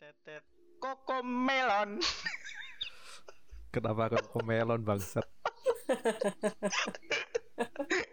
[0.00, 0.42] Tetet.
[0.82, 2.02] Koko melon.
[3.74, 5.26] Kenapa kok melon bangsat?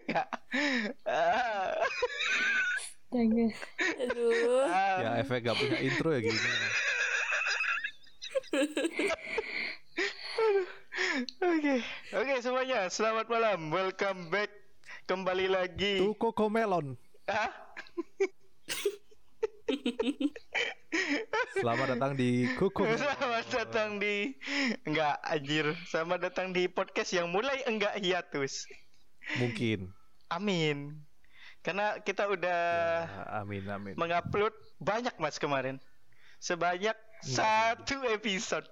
[0.06, 0.22] ya.
[1.06, 1.74] Ah.
[3.12, 4.64] Aduh.
[5.02, 6.38] Ya efek gak punya intro ya gini.
[11.42, 11.74] Oke,
[12.16, 14.48] oke semuanya, selamat malam, welcome back
[15.04, 16.00] kembali lagi.
[16.00, 16.96] Tuh koko melon.
[17.28, 17.52] Hah?
[21.52, 22.84] Selamat datang di Koko.
[22.96, 24.32] Selamat datang di
[24.88, 28.64] enggak anjir, selamat datang di podcast yang mulai enggak hiatus.
[29.36, 29.92] Mungkin.
[30.32, 30.96] Amin.
[31.62, 32.60] Karena kita udah
[33.06, 33.94] Ya, amin amin.
[33.94, 34.50] mengupload
[34.82, 35.78] banyak mas kemarin,
[36.42, 38.66] sebanyak satu episode.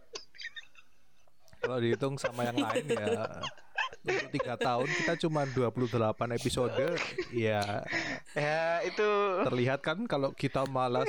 [1.60, 3.44] Kalau dihitung sama yang lain ya
[4.00, 5.92] untuk tiga tahun kita cuma 28
[6.32, 6.72] episode
[7.36, 7.84] ya
[8.32, 9.08] Ya itu
[9.44, 11.04] terlihat kan kalau kita malas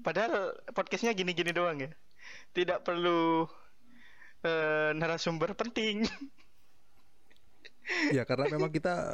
[0.00, 1.90] Padahal podcastnya gini-gini doang ya.
[2.52, 3.46] Tidak perlu
[4.42, 6.04] eh, narasumber penting.
[8.10, 9.12] ya karena memang kita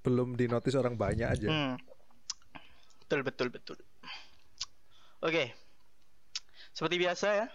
[0.00, 1.74] belum dinotis orang banyak aja Hmm.
[3.00, 3.78] Betul betul betul.
[5.20, 5.52] Oke.
[6.70, 7.46] Seperti biasa ya.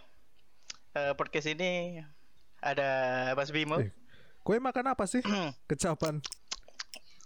[0.92, 2.02] eh, podcast ini
[2.60, 2.90] ada
[3.34, 3.78] Mas Bimo.
[3.78, 3.92] Eh,
[4.42, 5.22] kue makan apa sih
[5.66, 6.18] kecapan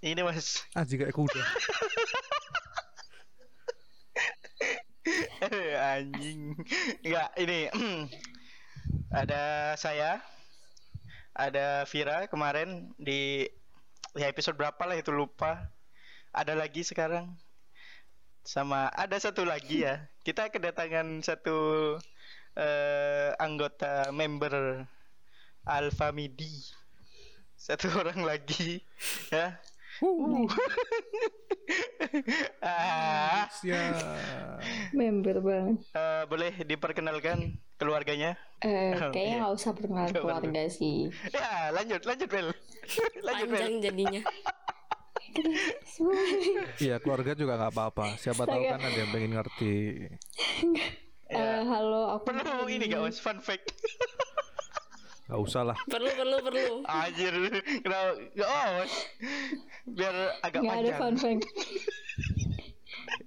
[0.03, 1.39] Ini Mas aji kayak kuda
[5.83, 6.55] anjing.
[7.03, 7.59] Enggak, ini
[9.21, 10.23] ada saya.
[11.33, 13.49] Ada Vira kemarin di
[14.13, 15.73] ya episode berapa lah itu lupa.
[16.29, 17.33] Ada lagi sekarang.
[18.45, 20.05] Sama ada satu lagi ya.
[20.21, 21.57] Kita kedatangan satu
[22.53, 24.85] eh, anggota member
[25.65, 26.69] Alpha Midi.
[27.57, 28.83] Satu orang lagi
[29.33, 29.57] ya.
[30.03, 30.43] Uh.
[32.59, 33.47] ah,
[34.91, 35.77] Member banget.
[35.95, 38.35] eh, boleh diperkenalkan keluarganya?
[38.59, 39.41] Eh, Oh, kayaknya iya.
[39.43, 41.07] nggak usah perkenalan keluarga sih.
[41.31, 42.51] Ya, lanjut, lanjut, Bel.
[43.27, 43.59] lanjut, Bel.
[43.63, 44.21] Panjang jadinya.
[46.77, 49.75] Iya keluarga juga nggak apa-apa siapa tahu kan ada yang pengen ngerti
[51.33, 53.17] Eh, halo, aku Perlu ini gak, Mas?
[53.17, 53.73] Fun fact.
[55.23, 56.65] Nggak usah lah Perlu perlu perlu.
[56.83, 57.31] Anjir,
[57.79, 58.11] kenapa?
[58.41, 58.93] Oh, Mas.
[59.85, 60.99] Biar agak Nggak ada panjang.
[60.99, 61.43] fun fact.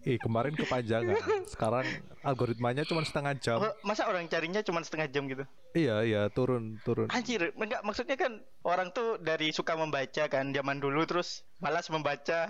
[0.03, 1.87] eh kemarin kepanjangan sekarang
[2.23, 5.43] algoritmanya cuma setengah jam Oh, masa orang carinya cuma setengah jam gitu?
[5.75, 10.79] iya iya turun turun Anjir, enggak maksudnya kan orang tuh dari suka membaca kan zaman
[10.79, 12.47] dulu terus malas membaca.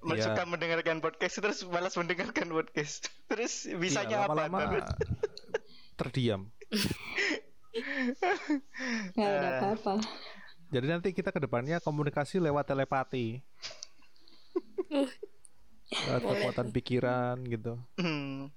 [0.00, 0.24] Men- iya.
[0.24, 3.10] Suka mendengarkan podcast terus malas mendengarkan podcast.
[3.28, 4.46] Terus bisanya Iya, apa?
[4.46, 4.86] lama-lama
[5.98, 6.46] terdiam
[9.14, 9.58] Nggak ada Eh.
[9.58, 9.94] apa-apa.
[10.68, 13.38] jadi nanti kita ke depannya komunikasi lewat telepati
[16.06, 18.50] lewat kekuatan pikiran gitu Hmm.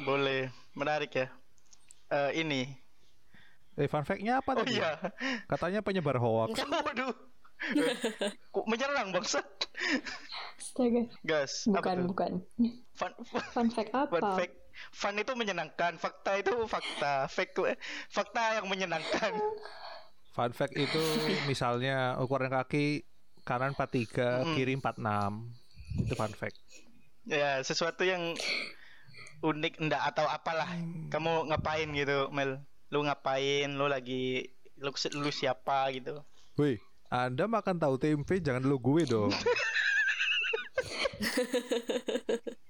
[0.00, 1.28] Boleh, menarik ya.
[2.06, 2.62] Eh ini.
[3.74, 4.94] eh fun fact-nya apa Oh tadi iya.
[5.44, 7.10] katanya penyebar hoax Waduh.
[8.54, 9.42] Kok menyerang bangsat?
[10.54, 11.02] Astaga.
[11.22, 11.66] Gas.
[11.66, 12.06] Bukan, apa tuh?
[12.06, 12.32] bukan.
[12.92, 13.12] Fun,
[13.50, 14.12] Fun fact apa?
[14.12, 14.54] fun fact.
[14.90, 17.30] Fun itu menyenangkan, fakta itu fakta.
[17.30, 17.54] Fact
[18.10, 19.32] fakta yang menyenangkan.
[20.34, 21.02] Fun fact itu
[21.46, 23.06] misalnya ukuran kaki
[23.46, 24.54] kanan 43, Hmm.
[24.58, 25.46] kiri 46.
[26.02, 26.58] Itu fun fact.
[27.24, 28.34] Ya, sesuatu yang
[29.44, 30.68] unik enggak atau apalah.
[31.12, 32.58] Kamu ngapain gitu, Mel?
[32.90, 33.70] Lu ngapain?
[33.70, 36.18] Lu lagi lu, lu siapa gitu?
[36.58, 36.80] Woi,
[37.10, 39.30] Anda makan tahu tempe jangan lu gue dong.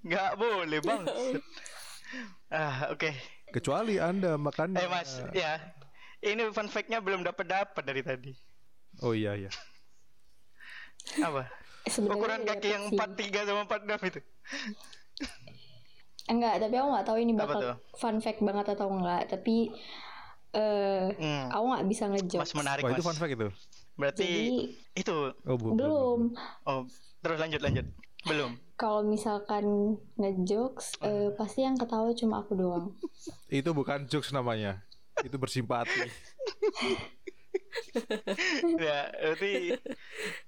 [0.00, 1.02] Nggak boleh, Bang.
[2.54, 3.10] ah, oke.
[3.50, 5.58] Kecuali Anda makan Eh, Mas, ya.
[6.20, 8.32] Ini fun fact-nya belum dapat dapat dari tadi.
[9.00, 9.50] Oh iya iya.
[11.18, 11.48] Apa?
[11.82, 12.96] Sebenarnya Ukuran kaki yang sih.
[12.96, 14.20] 43 sama 46 itu.
[16.26, 17.60] Enggak, tapi aku nggak tahu ini bakal
[17.96, 19.26] fun fact banget atau enggak.
[19.26, 19.72] Tapi
[20.50, 21.46] eh Hmm.
[21.48, 22.40] aku nggak bisa ngejok.
[22.40, 22.96] Mas menarik, Wah Mas.
[22.96, 23.48] itu fun fact itu.
[23.96, 26.20] Berarti Jadi- itu Oh bu- Belum.
[26.64, 26.80] oh
[27.18, 27.86] terus lanjut lanjut.
[28.22, 28.52] Belum.
[28.80, 32.96] Kalau misalkan ngejokes, eh, pasti yang ketawa cuma aku doang.
[33.52, 34.80] Itu bukan jokes namanya.
[35.20, 36.08] Itu bersimpati.
[38.80, 39.76] ya, berarti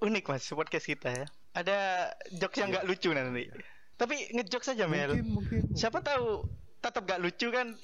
[0.00, 1.26] unik Mas podcast kita ya.
[1.52, 2.08] Ada
[2.40, 3.52] jokes yang nggak lucu nanti.
[4.00, 5.12] Tapi ngejokes saja Mel.
[5.12, 5.60] Mungkin mungkin.
[5.76, 6.48] Siapa tahu
[6.80, 7.76] tetap gak lucu kan?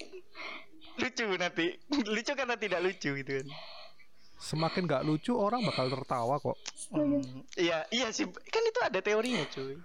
[0.97, 1.77] Lucu nanti.
[2.17, 3.47] lucu karena tidak lucu gitu kan.
[4.41, 6.57] Semakin nggak lucu orang bakal tertawa kok.
[6.89, 8.25] Hmm, Iya, iya sih.
[8.25, 9.77] Kan itu ada teorinya, cuy.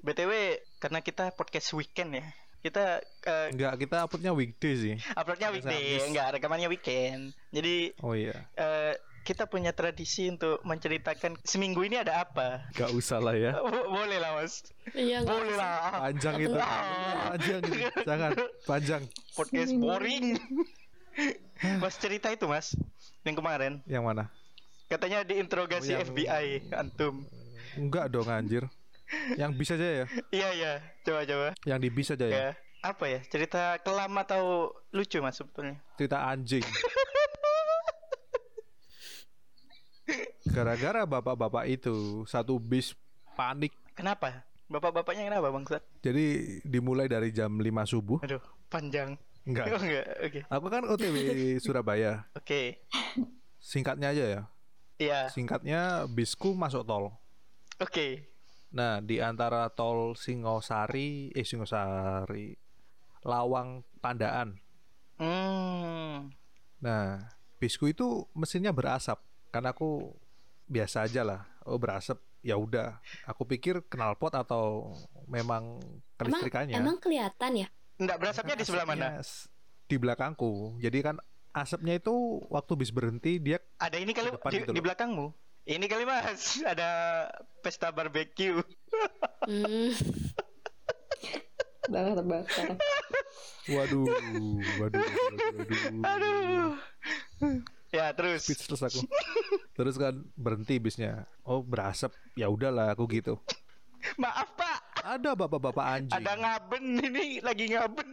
[0.00, 0.32] BTW,
[0.78, 2.24] karena kita podcast weekend ya.
[2.62, 4.94] Kita eh, Enggak, kita uploadnya weekday sih.
[5.12, 7.34] uploadnya weekday, enggak rekamannya weekend.
[7.50, 8.46] Jadi Oh iya.
[8.54, 12.66] eh, kita punya tradisi untuk menceritakan seminggu ini ada apa.
[12.72, 13.58] Gak usah lah ya.
[13.62, 14.62] Bo- boleh lah mas.
[14.94, 16.06] Iya Boleh lah.
[16.06, 16.54] Panjang itu.
[16.54, 17.78] Panjang itu.
[18.02, 18.30] Jangan.
[18.62, 19.02] Panjang.
[19.34, 20.38] Podcast boring.
[21.82, 22.74] mas cerita itu mas.
[23.22, 24.24] Yang kemarin Yang mana?
[24.86, 27.24] katanya diinterogasi Oh, yang- FBI antum.
[27.74, 28.66] Enggak dong anjir.
[29.36, 30.06] Yang bisa aja ya.
[30.32, 30.72] Iya iya.
[31.04, 31.48] Coba coba.
[31.68, 32.32] Yang di bis aja ya.
[32.32, 32.48] Ya.
[32.82, 35.78] Apa ya cerita kelam atau lucu mas sebetulnya?
[35.94, 36.64] Cerita anjing.
[40.52, 42.92] Gara-gara bapak-bapak itu satu bis
[43.38, 43.72] panik.
[43.94, 44.42] Kenapa?
[44.66, 45.82] Bapak-bapaknya kenapa bang Sat?
[46.00, 48.18] Jadi dimulai dari jam 5 subuh.
[48.24, 48.40] Aduh
[48.72, 49.14] panjang.
[49.14, 49.66] Oh, Enggak.
[49.74, 50.06] enggak.
[50.22, 50.40] Oke.
[50.48, 51.16] Aku kan OTW
[51.58, 52.24] Surabaya.
[52.34, 52.82] Oke.
[53.58, 54.42] Singkatnya aja ya.
[54.98, 55.20] Iya.
[55.30, 57.10] Singkatnya bisku masuk tol.
[57.82, 58.31] Oke.
[58.72, 62.56] Nah, di antara tol Singosari, eh Singosari,
[63.28, 64.56] Lawang, Pandaan.
[65.20, 66.32] Hmm.
[66.80, 67.20] Nah,
[67.60, 69.20] bisku itu mesinnya berasap.
[69.52, 70.16] Kan aku
[70.66, 71.40] biasa aja lah.
[71.68, 72.18] Oh, berasap.
[72.42, 72.98] Ya udah.
[73.28, 74.96] Aku pikir knalpot atau
[75.30, 76.74] memang Emang, kelistrikannya.
[76.74, 77.68] emang kelihatan ya?
[78.02, 79.22] Enggak berasapnya di sebelah mana?
[79.86, 80.80] Di belakangku.
[80.82, 81.16] Jadi kan
[81.54, 85.30] asapnya itu waktu bis berhenti dia Ada ini kali Di gitu di belakangmu.
[85.62, 86.90] Ini kali mas, ada
[87.62, 88.58] pesta barbecue.
[89.46, 89.94] Hmm.
[91.86, 92.78] Bakar-bakar.
[93.70, 94.50] waduh, waduh,
[94.82, 96.02] waduh, waduh.
[96.02, 96.70] Aduh.
[97.92, 98.46] Ya terus.
[98.48, 99.06] Speechless aku.
[99.76, 101.26] Terus kan berhenti bisnya.
[101.46, 102.10] Oh, berasap.
[102.34, 103.38] Ya udahlah aku gitu.
[104.18, 106.14] Maaf pak, Ada bapak-bapak anjing.
[106.18, 108.08] ada ngaben ini lagi ngaben.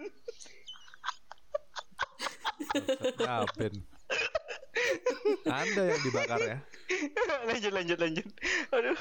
[3.17, 3.73] Ngaben.
[5.49, 6.57] Anda yang dibakar ya.
[7.49, 8.27] lanjut lanjut lanjut.
[8.73, 8.99] Aduh,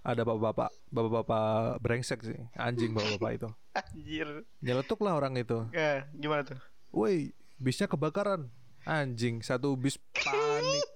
[0.00, 2.40] Ada bapak-bapak, bapak-bapak brengsek sih.
[2.56, 3.48] Anjing bapak-bapak itu.
[3.76, 4.28] anjir.
[4.64, 5.68] Nyeletuk lah orang itu.
[5.76, 6.56] Ya, gimana tuh?
[6.90, 8.48] Woi, bisnya kebakaran.
[8.88, 10.86] Anjing, satu bis panik.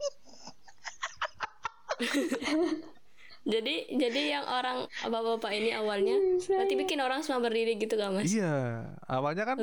[3.44, 6.17] Jadi jadi yang orang bapak-bapak ini awalnya
[6.49, 8.25] berarti bikin orang semua berdiri gitu gak mas?
[8.25, 9.61] Iya, awalnya kan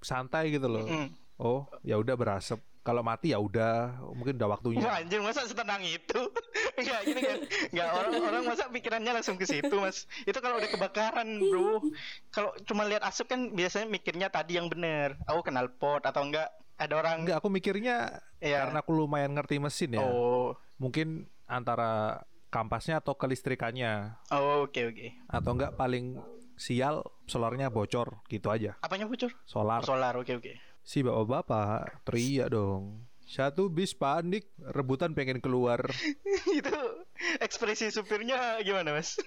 [0.00, 0.88] santai gitu loh.
[0.88, 1.12] Mm.
[1.36, 2.64] Oh, ya udah berasap.
[2.80, 4.80] Kalau mati ya udah, mungkin udah waktunya.
[4.80, 6.20] Wah anjir masa setenang itu?
[6.80, 7.38] Enggak gini kan.
[7.70, 10.08] Enggak orang-orang masa pikirannya langsung ke situ, Mas.
[10.24, 11.84] Itu kalau udah kebakaran, Bro.
[12.32, 15.20] Kalau cuma lihat asap kan biasanya mikirnya tadi yang bener.
[15.28, 16.48] Aku kenal pot atau enggak
[16.80, 18.64] ada orang Enggak, aku mikirnya Iya.
[18.64, 20.00] karena aku lumayan ngerti mesin ya.
[20.00, 20.56] Oh.
[20.80, 25.06] Mungkin antara kampasnya atau kelistrikannya Oh, oke oke.
[25.28, 26.16] atau enggak paling
[26.56, 28.80] sial solarnya bocor gitu aja.
[28.80, 29.28] Apanya bocor?
[29.44, 29.84] Solar.
[29.84, 30.52] Solar, oke oke.
[30.82, 33.06] Si bapak-bapak teriak dong.
[33.30, 35.86] Satu bis panik, rebutan pengen keluar.
[36.58, 36.78] itu
[37.38, 39.14] ekspresi supirnya gimana, Mas?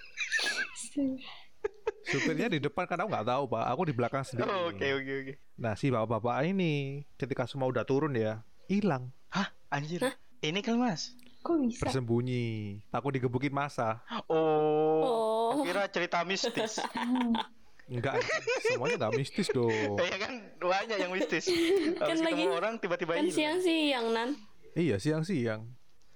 [2.04, 3.64] Supirnya di depan kan aku nggak tahu pak.
[3.72, 4.44] Aku di belakang sendiri.
[4.44, 5.32] Oh, oke oke oke.
[5.56, 9.98] Nah si bapak-bapak ini ketika semua udah turun ya hilang Hah, anjir.
[10.44, 11.10] Ini kan, Mas.
[11.42, 11.82] Kok bisa?
[11.90, 12.78] bersembunyi.
[12.86, 13.98] Takut digebukin masa.
[14.30, 15.02] Oh.
[15.02, 15.48] Oh.
[15.58, 16.78] aku Kira cerita mistis.
[17.84, 18.16] Enggak,
[18.64, 19.68] semuanya nggak mistis dong.
[20.00, 21.44] Eh, ya kan banyak yang mistis.
[22.00, 24.28] Kan Habis lagi- orang tiba-tiba Kan siang-siang nan.
[24.72, 25.68] Iya siang-siang.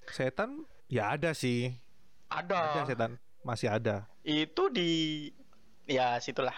[0.08, 1.76] Setan ya ada sih.
[2.28, 2.82] Ada Ada.
[2.86, 4.08] setan masih ada.
[4.20, 5.28] Itu di
[5.84, 6.56] ya situlah.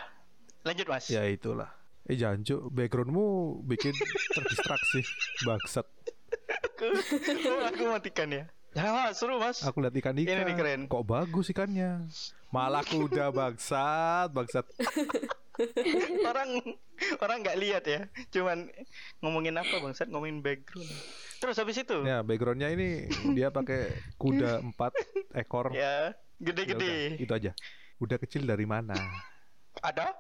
[0.62, 1.08] Lanjut, Mas.
[1.08, 1.74] Ya itulah.
[2.04, 3.26] Eh Janjo, backgroundmu
[3.64, 3.94] bikin
[4.34, 5.02] terdistraksi.
[5.42, 5.86] Bangsat.
[6.80, 6.86] aku,
[7.66, 8.44] aku matikan ya.
[8.70, 9.66] Ya, seru, Mas.
[9.66, 10.30] Aku lihat ikan-ikan.
[10.30, 10.80] Ini nih keren.
[10.86, 12.06] Kok bagus ikannya?
[12.54, 14.62] Malah kuda bangsat, bangsat.
[16.30, 16.50] orang
[17.18, 18.00] orang nggak lihat ya.
[18.30, 18.70] Cuman
[19.18, 19.90] ngomongin apa, Bang?
[19.90, 20.86] Saat ngomongin background.
[21.40, 24.92] Terus habis itu Ya, backgroundnya ini dia pakai kuda empat
[25.34, 25.72] ekor.
[25.74, 27.18] ya Ya gede-gede.
[27.18, 27.52] udah, itu aja.
[27.98, 28.94] Kuda kecil dari mana?
[29.82, 30.14] Ada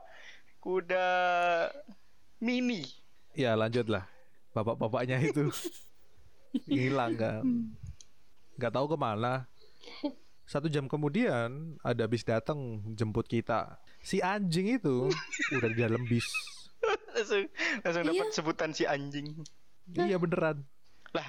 [0.58, 1.06] kuda
[2.42, 2.82] mini.
[3.32, 4.04] Ya lanjutlah.
[4.50, 5.48] Bapak-bapaknya itu
[6.66, 7.42] hilang kan.
[8.60, 9.48] Nggak tahu ke mana.
[10.44, 13.80] Satu jam kemudian ada bis datang jemput kita.
[14.04, 15.08] Si anjing itu
[15.56, 16.28] udah di dalam bis.
[17.16, 17.48] langsung
[17.80, 18.10] langsung Iya.
[18.12, 19.32] dapat sebutan si anjing.
[19.96, 20.60] Iya beneran.
[21.16, 21.28] Lah,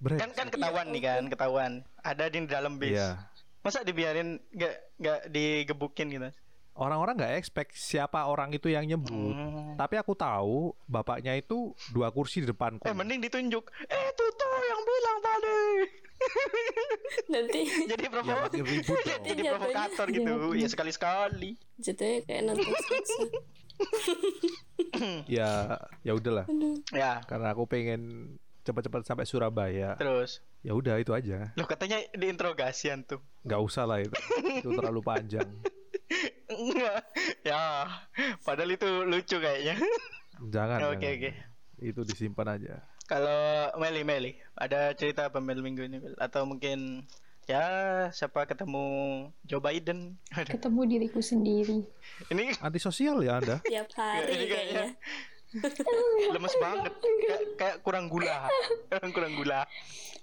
[0.00, 0.24] Brengsek.
[0.24, 1.72] kan kan ketahuan nih kan, ketahuan.
[2.00, 2.96] Ada di dalam bis.
[2.96, 3.20] Iya.
[3.60, 6.28] Masa dibiarin nggak nggak digebukin gitu?
[6.72, 9.36] Orang-orang nggak expect siapa orang itu yang nyebut.
[9.36, 9.76] Hmm.
[9.76, 12.88] Tapi aku tahu bapaknya itu dua kursi di depanku.
[12.88, 13.64] Eh mending ditunjuk.
[13.86, 15.60] Eh itu tuh yang bilang tadi.
[17.28, 20.32] Nanti Jadi provo Ya, ribut jadi Jatuhnya- provokator gitu.
[20.54, 21.50] Ya sekali-sekali.
[21.76, 23.22] jatuhnya kayak nonton sketsa.
[25.26, 26.44] Ya, ya udahlah.
[26.92, 29.96] Ya, Karena aku pengen cepat-cepat sampai Surabaya.
[29.96, 30.44] terus.
[30.62, 31.50] Ya udah itu aja.
[31.56, 33.18] Loh katanya diinterogasian tuh.
[33.42, 34.14] Nggak usah lah itu.
[34.62, 35.48] Itu terlalu panjang.
[36.46, 37.02] Enggak.
[37.42, 37.88] ya,
[38.40, 39.80] padahal itu lucu kayaknya.
[40.44, 40.94] Jangan.
[40.94, 41.30] Oke, oke.
[41.80, 42.74] Itu disimpan aja.
[43.12, 43.44] Kalau
[43.76, 46.16] Meli Meli, ada cerita apa Mel minggu ini Mel?
[46.16, 47.04] Atau mungkin
[47.44, 47.60] ya
[48.08, 48.84] siapa ketemu
[49.44, 50.16] Joe Biden?
[50.48, 51.84] Ketemu diriku sendiri.
[52.32, 53.60] ini Antisosial ya Anda?
[53.68, 54.86] Tiap ini hari kayaknya kayaknya.
[56.32, 58.48] lemes banget, kayak, kayak kurang gula,
[58.88, 59.60] kurang kurang gula.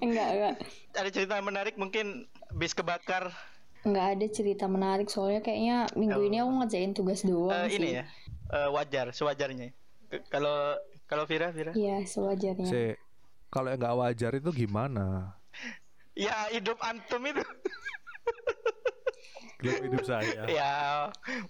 [0.01, 0.53] Enggak, enggak.
[0.98, 3.29] Ada cerita menarik mungkin bis kebakar
[3.86, 7.77] Enggak ada cerita menarik soalnya kayaknya minggu ini aku ngerjain tugas doang Eh, sih.
[7.77, 8.10] ini ya
[8.50, 9.69] eh, wajar sewajarnya.
[10.34, 10.74] Kalau
[11.10, 12.63] kalau Vira Vira, Iya, sewajarnya.
[12.63, 12.94] Si,
[13.50, 15.34] kalau yang nggak wajar itu gimana?
[16.13, 17.42] ya hidup antum itu.
[19.60, 20.48] Gelap hidup saya.
[20.48, 20.75] Ya,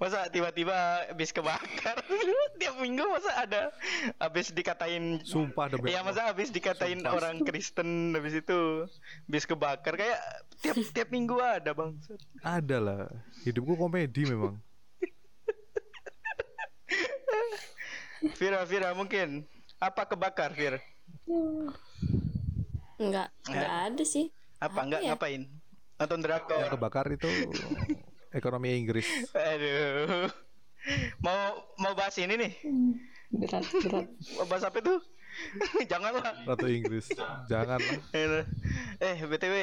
[0.01, 0.73] masa tiba-tiba
[1.05, 1.93] habis kebakar
[2.57, 3.69] tiap minggu masa ada
[4.17, 6.09] habis dikatain Sumpah demi Iya Allah.
[6.09, 7.13] masa habis dikatain Sumpah.
[7.13, 8.89] orang Kristen habis itu
[9.29, 10.17] habis kebakar kayak
[10.57, 11.93] tiap tiap minggu ada bang.
[12.41, 13.01] Ada lah.
[13.45, 14.57] Hidupku komedi memang.
[18.35, 19.47] Vira Vira mungkin
[19.77, 20.83] apa kebakar Vir?
[22.99, 24.27] Enggak, enggak ada sih.
[24.59, 25.15] Apa enggak ya?
[25.15, 25.47] ngapain?
[25.95, 26.67] Nonton Yang drakor.
[26.71, 27.29] kebakar itu
[28.31, 29.07] ekonomi Inggris.
[29.31, 30.27] Aduh.
[31.19, 31.39] Mau
[31.77, 32.51] mau bahas ini nih.
[33.29, 34.07] Berat, berat.
[34.35, 34.95] Mau bahas apa itu?
[35.91, 36.33] Janganlah.
[36.43, 37.07] Ratu Inggris.
[37.47, 38.43] Jangan lah.
[38.99, 39.55] Eh, BTW.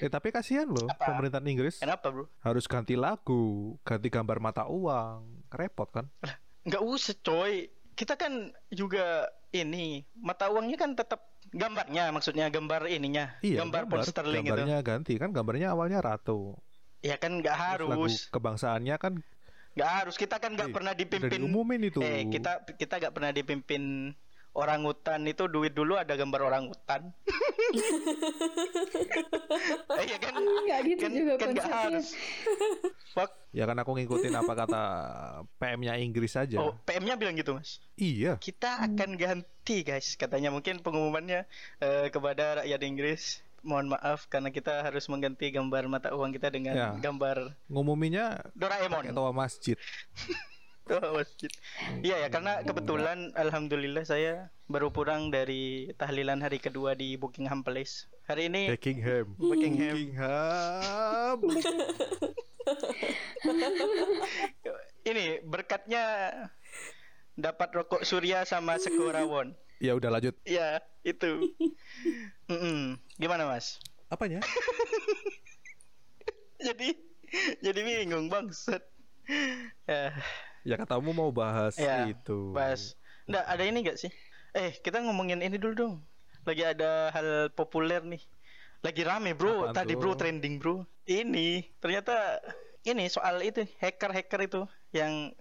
[0.00, 1.14] Eh tapi kasihan loh Apa?
[1.14, 2.26] pemerintahan Inggris Kenapa, Bro?
[2.42, 5.46] harus ganti lagu, ganti gambar mata uang.
[5.48, 6.06] Repot kan?
[6.64, 7.54] Nggak usah coy.
[7.94, 14.02] Kita kan juga ini Mata uangnya kan tetap Gambarnya maksudnya gambar ininya Iya, Gambar, pound
[14.02, 15.14] sterling itu gambarnya ganti.
[15.14, 16.58] Kan gambarnya awalnya ratu.
[16.98, 18.14] Ya kan nggak Terus lagu harus.
[18.32, 19.12] kebangsaannya kan
[19.78, 20.14] nggak harus.
[20.18, 21.38] Kita kan nggak Eh, pernah dipimpin.
[21.78, 22.02] itu.
[22.02, 23.82] Eh kita kita nggak pernah dipimpin
[24.54, 27.10] orang hutan itu duit dulu ada gambar orang hutan
[29.90, 31.74] eh, ya kan Enggak gitu kan, juga kan konsepnya.
[31.76, 32.06] harus
[33.10, 33.30] Fuck.
[33.50, 34.82] ya kan aku ngikutin apa kata
[35.56, 36.56] PM-nya Inggris aja.
[36.56, 38.38] oh PM-nya bilang gitu mas Iya.
[38.38, 41.46] kita akan ganti guys katanya mungkin pengumumannya
[41.78, 43.22] eh, kepada rakyat Inggris
[43.60, 46.88] mohon maaf karena kita harus mengganti gambar mata uang kita dengan Ya.
[46.94, 49.74] gambar Ngumuminya Doraemon toa masjid.
[50.84, 51.48] Toa masjid.
[52.04, 58.04] Iya ya karena kebetulan alhamdulillah saya baru pulang dari tahlilan hari kedua di Buckingham Palace.
[58.28, 59.32] Hari ini Buckingham.
[59.40, 59.96] Buckingham.
[59.96, 61.38] Buckingham.
[65.10, 66.04] ini berkatnya
[67.32, 69.56] dapat rokok surya sama sekorawon.
[69.80, 70.36] ya udah lanjut.
[70.44, 71.48] Ya itu.
[72.52, 73.00] Mm-mm.
[73.16, 73.80] Gimana mas?
[74.12, 74.44] Apanya?
[76.64, 76.96] Jadi
[77.60, 78.80] jadi bingung bangsat.
[79.90, 80.14] Ya,
[80.64, 82.50] Ya katamu mau bahas ya itu.
[82.50, 82.96] Pas.
[83.24, 84.10] Nggak ada ini nggak sih?
[84.52, 85.94] Eh kita ngomongin ini dulu dong.
[86.42, 88.20] Lagi ada hal populer nih.
[88.80, 89.68] Lagi rame bro.
[89.68, 90.00] Apaan Tadi tuh?
[90.00, 90.84] bro trending bro.
[91.04, 92.40] Ini ternyata
[92.82, 95.32] ini soal itu hacker-hacker itu yang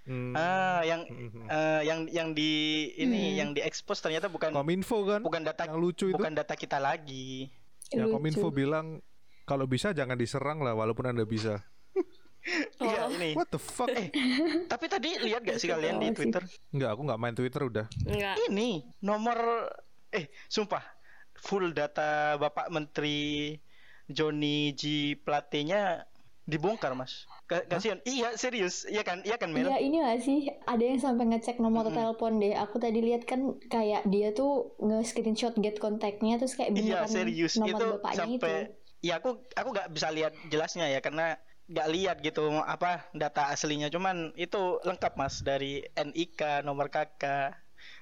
[0.00, 0.32] Hmm.
[0.32, 1.44] ah yang Mhm.
[1.44, 2.50] eh, yang yang di
[2.96, 3.36] ini Hmm.
[3.36, 5.20] yang diekspos ternyata bukan Kominfo kan?
[5.20, 6.16] bukan data yang lucu itu.
[6.16, 7.52] bukan data kita lagi.
[7.92, 8.16] Ya Lucu.
[8.16, 9.04] Kominfo bilang
[9.44, 11.60] kalau bisa jangan diserang lah walaupun Anda bisa.
[12.80, 13.12] Iya Oh.
[13.12, 13.30] ini.
[13.32, 13.88] What the fuck?
[13.88, 14.10] Eh,
[14.66, 16.10] Tapi tadi lihat gak sih kalian di.
[16.10, 16.42] Twitter?
[16.70, 17.86] Enggak, aku nggak main Twitter udah.
[18.02, 18.34] Enggak.
[18.44, 18.68] Ini
[19.00, 19.38] nomor
[20.10, 20.82] eh sumpah
[21.36, 23.54] full data Bapak Menteri
[24.04, 24.82] Johnny G
[25.16, 26.04] Plate-nya
[26.42, 27.30] dibongkar, Mas.
[27.46, 28.02] Ka- Kasihan.
[28.02, 28.82] Iya, serius.
[28.84, 29.22] Iya kan?
[29.22, 29.66] Iya kan, Mel?
[29.66, 31.94] Iya ini gak sih ada yang sampai ngecek nomor Mm-mm.
[31.94, 32.54] telepon deh.
[32.56, 37.54] Aku tadi lihat kan kayak dia tuh nge-screenshot get kontaknya terus kayak Iya, serius.
[37.54, 38.78] nomor Itu bapaknya sampai itu.
[39.00, 41.38] Ya aku aku nggak bisa lihat jelasnya ya karena
[41.70, 47.54] nggak lihat gitu apa data aslinya cuman itu lengkap mas dari NIK nomor KK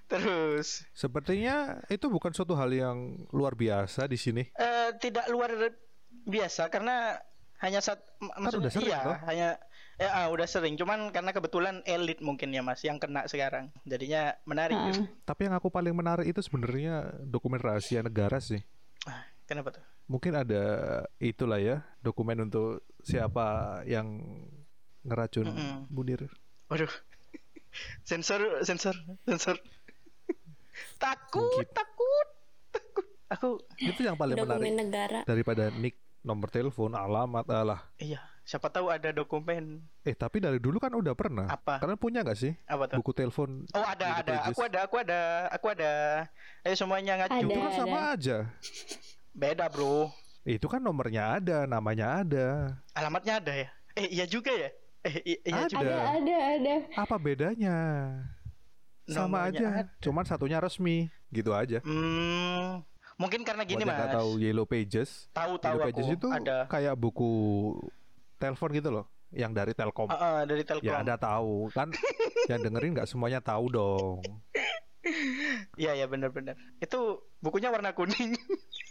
[0.07, 1.55] terus Sepertinya
[1.87, 2.99] itu bukan suatu hal yang
[3.31, 4.49] luar biasa di sini.
[4.51, 5.53] eh tidak luar
[6.25, 7.21] biasa karena
[7.59, 9.19] hanya saat mak- maksudnya udah sering, iya toh.
[9.27, 9.49] hanya
[9.97, 14.33] ya ah, udah sering cuman karena kebetulan elit mungkin ya mas yang kena sekarang jadinya
[14.45, 14.87] menarik Ah.
[14.89, 15.05] gitu.
[15.23, 18.63] Tapi yang aku paling menarik itu sebenarnya dokumen rahasia negara sih.
[19.49, 20.63] Kenapa tuh Mungkin ada
[21.19, 23.47] itulah ya dokumen untuk siapa
[23.83, 24.21] yang
[25.01, 25.89] ngeracun Mm-mm.
[25.89, 26.29] Munir.
[26.69, 26.93] waduh
[28.03, 28.93] sensor sensor
[29.25, 29.57] sensor
[30.97, 31.65] takut Mungkin.
[31.71, 32.27] takut
[32.69, 35.21] takut aku Itu yang paling Dokumen menarik negara.
[35.25, 37.81] daripada nick, nomor telepon, alamat, alah.
[37.97, 41.45] iya siapa tahu ada dokumen Eh tapi dari dulu kan udah pernah.
[41.47, 41.77] Apa?
[41.79, 43.69] Kalian punya nggak sih apa tuh buku telepon?
[43.71, 44.49] oh ada ada pages.
[44.51, 45.91] aku ada aku ada aku ada
[46.65, 47.45] ayo semuanya ngacu Ada.
[47.47, 48.37] Itu kan sama aja.
[49.39, 50.11] beda bro
[50.43, 52.47] Itu kan nomornya ada, namanya ada.
[52.93, 55.69] alamatnya ada ya eh iya juga ya eh iya Ada.
[55.69, 56.75] juga Ada ada ada.
[56.97, 57.77] Apa bedanya?
[59.05, 59.67] Sama Nomornya aja.
[59.81, 59.93] ada.
[59.99, 61.81] Cuman satunya resmi, gitu aja.
[61.81, 62.85] Hmm,
[63.17, 64.13] mungkin karena gini Buat mas.
[64.13, 65.31] tahu Yellow Pages.
[65.31, 66.59] Tahu tahu Yellow aku Pages itu ada.
[66.69, 67.31] kayak buku
[68.37, 70.09] telepon gitu loh, yang dari Telkom.
[70.09, 70.85] Ah, ah, dari Telkom.
[70.85, 71.89] Ya ada tahu kan?
[72.47, 74.21] yang dengerin nggak semuanya tahu dong.
[75.79, 76.53] Iya iya benar-benar.
[76.77, 78.35] Itu bukunya warna kuning.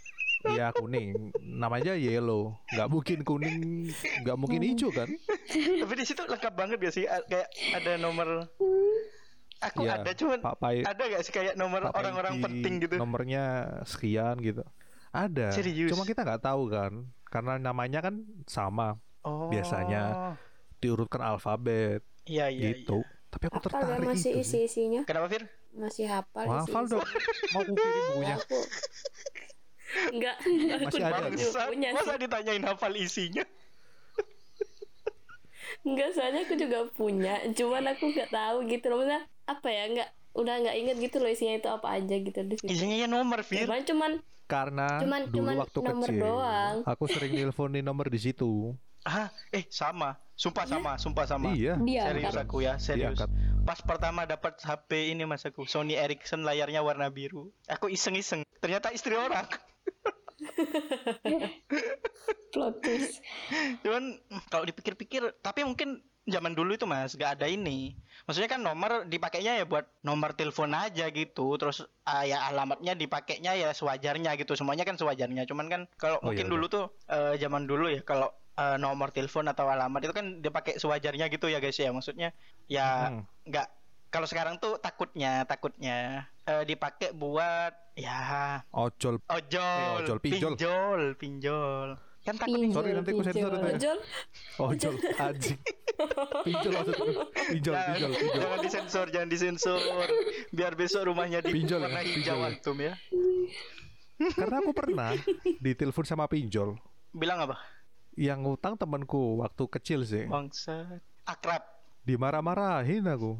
[0.58, 2.58] Iya kuning, namanya yellow.
[2.68, 3.94] Nggak mungkin kuning,
[4.26, 5.06] nggak mungkin hijau kan?
[5.48, 7.06] Tapi di situ lengkap banget gak sih?
[7.06, 8.50] A- Kayak ada nomor.
[9.60, 12.98] Aku Iya, ada cuman Pak Pai, ada gak sih kayak nomor Pak orang-orang penting gitu?
[12.98, 13.44] Nomornya
[13.86, 14.62] sekian gitu.
[15.10, 15.50] Ada.
[15.50, 15.90] Serius?
[15.90, 19.50] Cuma kita nggak tahu kan, karena namanya kan sama, Oh.
[19.50, 20.34] biasanya.
[20.78, 22.70] diurutkan alfabet Iya iya.
[22.78, 23.02] gitu.
[23.28, 24.46] Tapi aku Hafal gak tertarik masih gitu.
[24.46, 25.02] isi isinya?
[25.04, 25.50] Kenapa Fir?
[25.74, 27.02] Masih hafal Wah, hafal dong.
[27.02, 28.36] Mau aku kirim bukunya.
[28.38, 28.58] Aku
[30.08, 31.18] Enggak, Masih ada.
[31.20, 31.96] aku Bangsa, punya sih.
[31.96, 33.44] masa ditanyain hafal isinya?
[35.84, 38.98] Enggak, soalnya aku juga punya, cuman aku nggak tahu gitu loh.
[39.00, 39.84] Maksudnya apa ya?
[39.86, 42.70] Enggak udah nggak inget gitu loh isinya itu apa aja gitu di situ.
[42.70, 43.66] Isinya ya nomor Fir.
[43.66, 44.12] Cuman cuman
[44.48, 46.76] Karena Cuman- dulu cuman waktu nomor kecil, doang.
[46.86, 48.72] aku sering nelponin nomor di situ.
[49.04, 50.16] Ah, eh sama.
[50.34, 51.52] Sumpah sama, sumpah sama.
[51.52, 53.18] Iya, Dia Serius aku ya, serius.
[53.18, 53.28] diangkat.
[53.64, 57.52] Pas pertama dapat HP ini mas aku, Sony Ericsson layarnya warna biru.
[57.66, 59.44] Aku iseng-iseng, ternyata istri orang.
[62.54, 63.22] Plot twist.
[63.84, 64.18] Cuman
[64.48, 67.96] kalau dipikir-pikir, tapi mungkin zaman dulu itu mas gak ada ini.
[68.28, 71.56] Maksudnya kan nomor dipakainya ya buat nomor telepon aja gitu.
[71.56, 74.54] Terus ah, ya alamatnya dipakainya ya sewajarnya gitu.
[74.54, 75.48] Semuanya kan sewajarnya.
[75.48, 78.28] Cuman kan kalau Oh, mungkin iya, dulu tuh eh, zaman dulu ya kalau
[78.60, 81.96] eh, nomor telepon atau alamat itu kan dipakai sewajarnya gitu ya guys ya.
[81.96, 82.36] Maksudnya
[82.68, 83.24] ya Hmm.
[84.08, 85.98] Kalau sekarang tuh takutnya takutnya
[86.44, 89.20] eh, dipakai buat ya Ojol.
[89.24, 90.54] ojol, Eh, ojol, pinjol.
[90.54, 91.90] pinjol, pinjol.
[92.22, 93.72] Kan takut Pinjol, Sorry, nanti aku sensor itu ya.
[93.72, 93.98] ojol
[94.60, 95.60] Ojol anjing.
[96.44, 96.74] Pinjol.
[97.48, 98.36] Pinjol, Jangan- pinjol, pinjol.
[98.38, 99.80] Jangan disensor, jangan disensor.
[100.52, 102.46] Biar besok rumahnya di Pinjol ya, warna hijau ya.
[102.46, 102.94] antum ya.
[104.34, 105.14] Karena aku pernah
[105.58, 106.74] ditelepon sama pinjol
[107.12, 107.56] Bilang apa?
[108.14, 110.26] yang ngutang temanku waktu kecil sih.
[110.26, 111.00] Bangsat.
[111.24, 111.62] Akrab.
[112.02, 113.38] Dimarah-marahin aku.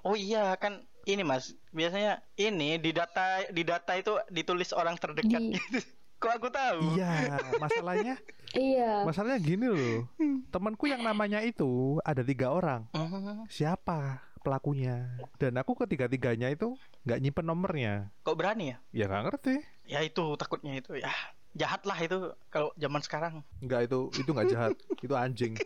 [0.00, 5.38] Oh iya kan ini Mas, biasanya ini di data di data itu ditulis orang terdekat
[5.38, 5.78] Di- gitu.
[6.22, 6.94] Kok aku tahu?
[6.94, 8.14] Iya, masalahnya
[8.54, 9.02] Iya.
[9.02, 10.06] masalahnya gini loh.
[10.48, 12.86] Temanku yang namanya itu ada tiga orang.
[12.94, 15.18] Hmm, Siapa pelakunya?
[15.34, 18.14] Dan aku ketiga-tiganya itu nggak nyimpen nomornya.
[18.22, 18.76] kok berani ya?
[18.94, 19.54] Ya nggak ngerti.
[19.82, 21.10] Ya itu takutnya itu ya.
[21.52, 23.34] Jahat lah itu kalau zaman sekarang.
[23.58, 24.72] Nggak itu itu nggak jahat.
[25.04, 25.58] itu anjing.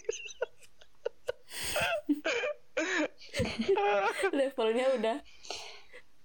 [4.36, 5.16] levelnya udah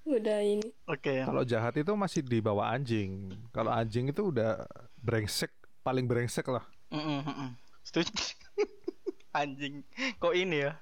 [0.04, 0.68] udah ini.
[0.86, 1.22] Oke.
[1.22, 3.30] Kalau jahat itu masih di bawah anjing.
[3.52, 4.66] Kalau anjing itu udah
[4.98, 6.66] brengsek, paling brengsek lah.
[6.90, 7.54] Mm-mm.
[7.82, 8.10] Setuju.
[9.32, 9.86] Anjing.
[10.18, 10.76] Kok ini ya?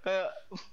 [0.00, 0.28] Kayak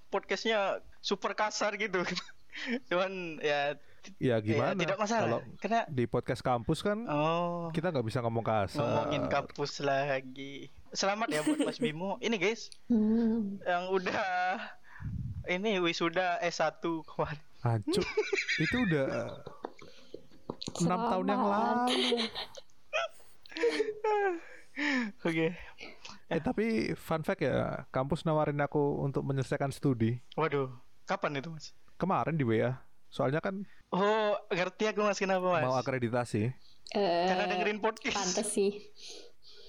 [0.08, 0.60] podcastnya
[1.00, 2.00] super kasar gitu.
[2.90, 3.76] Cuman ya,
[4.16, 4.74] Ya ya gimana?
[4.74, 5.28] tidak masalah.
[5.28, 8.80] Kalau Karena di podcast kampus kan oh kita nggak bisa ngomong kasar.
[8.80, 10.72] ngomongin kampus lagi.
[10.90, 12.16] Selamat ya buat Mas Bimo.
[12.18, 13.60] Ini guys, Hmm.
[13.62, 14.56] yang udah
[15.50, 17.42] ini wisuda S1 kemarin.
[17.60, 18.06] Hancur.
[18.64, 19.08] itu udah
[20.80, 22.00] enam tahun yang lalu.
[25.28, 25.48] Oke.
[26.30, 30.70] Eh tapi fun fact ya, kampus nawarin aku untuk menyelesaikan studi Waduh,
[31.04, 31.74] kapan itu Mas?
[31.98, 32.78] kemarin di WA.
[33.10, 35.66] Soalnya kan Oh, ngerti aku Mas kenapa Mas?
[35.66, 36.54] mau akreditasi.
[36.94, 38.16] Eh, Karena dengerin podcast.
[38.16, 38.72] Pantes sih.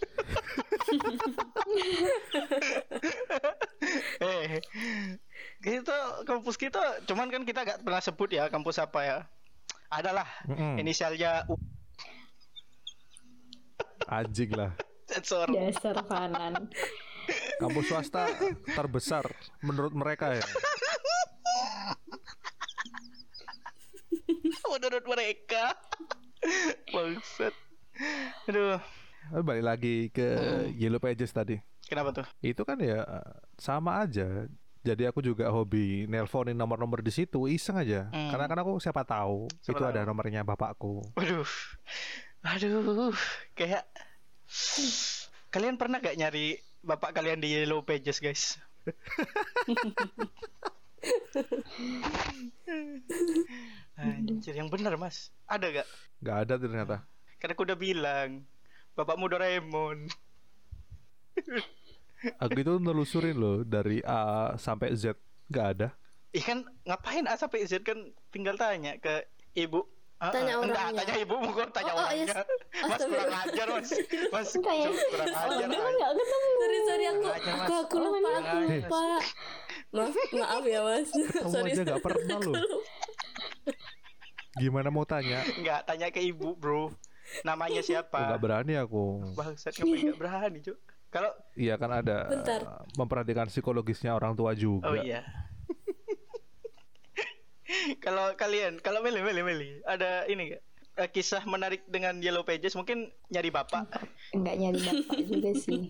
[4.20, 4.60] eh,
[5.60, 5.92] kita
[6.24, 9.18] kampus kita, cuman kan kita gak pernah sebut ya kampus apa ya.
[9.88, 10.78] Adalah Mm-mm.
[10.78, 11.58] inisialnya U
[14.06, 14.74] Anjing lah.
[15.06, 15.46] sensor.
[15.46, 16.70] Dasar Fanan.
[17.58, 18.26] Kampus swasta
[18.68, 19.26] terbesar
[19.60, 20.42] menurut mereka ya.
[24.66, 25.74] Menurut mereka.
[26.88, 27.54] Bangsat.
[28.46, 28.78] Aduh,
[29.30, 30.26] Eh, Balik lagi ke
[30.74, 31.54] Yellow Pages tadi.
[31.86, 32.26] kenapa tuh?
[32.40, 33.02] Itu kan ya
[33.58, 34.46] sama aja.
[34.80, 38.08] Jadi aku juga hobi nelponin nomor-nomor di situ iseng aja.
[38.08, 38.32] Hmm.
[38.32, 39.92] Karena kan aku siapa tahu Siapa itu tahu.
[39.92, 41.04] ada nomornya bapakku.
[41.16, 41.48] Waduh.
[42.40, 43.12] Aduh,
[43.52, 43.84] kayak
[45.50, 48.54] Kalian pernah gak nyari bapak kalian di Yellow Pages, guys?
[53.98, 55.34] Anjir, yang bener, Mas.
[55.50, 55.88] Ada gak?
[56.22, 56.96] Gak ada ternyata.
[57.42, 58.46] Karena aku udah bilang,
[58.94, 60.06] bapakmu Doraemon.
[62.38, 64.20] Aku itu nelusurin loh dari A
[64.54, 65.16] sampai Z.
[65.46, 65.88] Gak ada.
[66.30, 67.96] Ih kan ngapain A sampai Z kan
[68.28, 69.82] tinggal tanya ke ibu.
[70.16, 71.00] Ah, Tanya ah, enggak, orangnya.
[71.00, 72.28] tanya ibu kok tanya Oh, oh, yes.
[72.28, 72.44] orangnya.
[72.82, 73.90] Mas kurang ajar, Mas.
[74.36, 75.48] Mas Kayak kurang ajar.
[75.48, 75.96] orangnya kan Mas.
[75.96, 76.52] nggak ketemu.
[76.60, 79.02] Sorry sorry aku Aja, aku aku lupa aku lupa.
[79.90, 81.08] Maaf maaf ya mas.
[81.10, 81.70] Kamu sorry.
[81.72, 82.54] aja gak pernah loh.
[84.52, 85.40] Gimana mau tanya?
[85.56, 86.92] Enggak, tanya ke ibu, Bro.
[87.40, 88.18] Namanya Oh, siapa?
[88.28, 89.24] gak berani aku.
[89.32, 90.76] Bangsat ngapain enggak berani, Cuk?
[91.10, 92.86] Kalau Iya kan ada Bentar.
[92.94, 94.90] memperhatikan psikologisnya orang tua juga.
[94.90, 95.26] oh iya.
[98.04, 100.62] kalau kalian, kalau Meli, Meli, Meli, ada ini gak?
[101.00, 103.88] Eh, kisah menarik dengan Yellow Pages mungkin nyari bapak.
[104.34, 105.80] Nggak nyari bapak juga sih.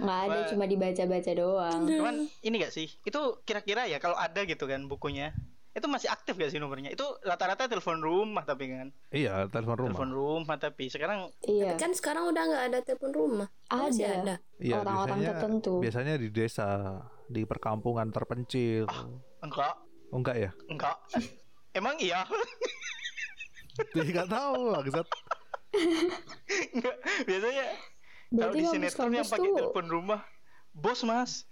[0.00, 1.80] Nggak ada, cuma dibaca-baca doang.
[1.86, 2.90] Cuman ini gak sih?
[3.06, 5.32] Itu kira-kira ya kalau ada gitu kan bukunya.
[5.74, 6.88] Itu masih aktif gak sih nomornya?
[6.88, 8.88] Itu rata-rata telepon rumah tapi kan.
[9.10, 9.90] Iya, telepon rumah.
[9.90, 13.48] Telepon rumah tapi sekarang Iya, Kan sekarang udah nggak ada telepon rumah.
[13.66, 14.18] Masih ada.
[14.22, 14.34] ada.
[14.56, 15.72] Iya, Orang-orang biasanya, tertentu.
[15.82, 16.68] Biasanya di desa,
[17.26, 18.86] di perkampungan terpencil.
[19.42, 19.74] enggak,
[20.08, 20.50] Oh enggak ya?
[20.68, 20.94] enggak.
[21.72, 22.22] Emang iya?
[23.90, 25.06] Dia nggak tahu, bangsat.
[26.70, 26.96] enggak.
[27.26, 27.66] Biasanya
[28.30, 30.20] kalau di sinetron yang pakai telepon rumah,
[30.70, 31.50] bos mas,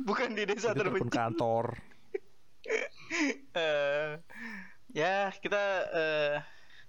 [0.00, 1.10] bukan di desa Itu telepon terpencil.
[1.12, 1.64] kantor.
[3.54, 4.18] Eh,
[4.94, 5.60] ya kita
[5.94, 6.32] eh,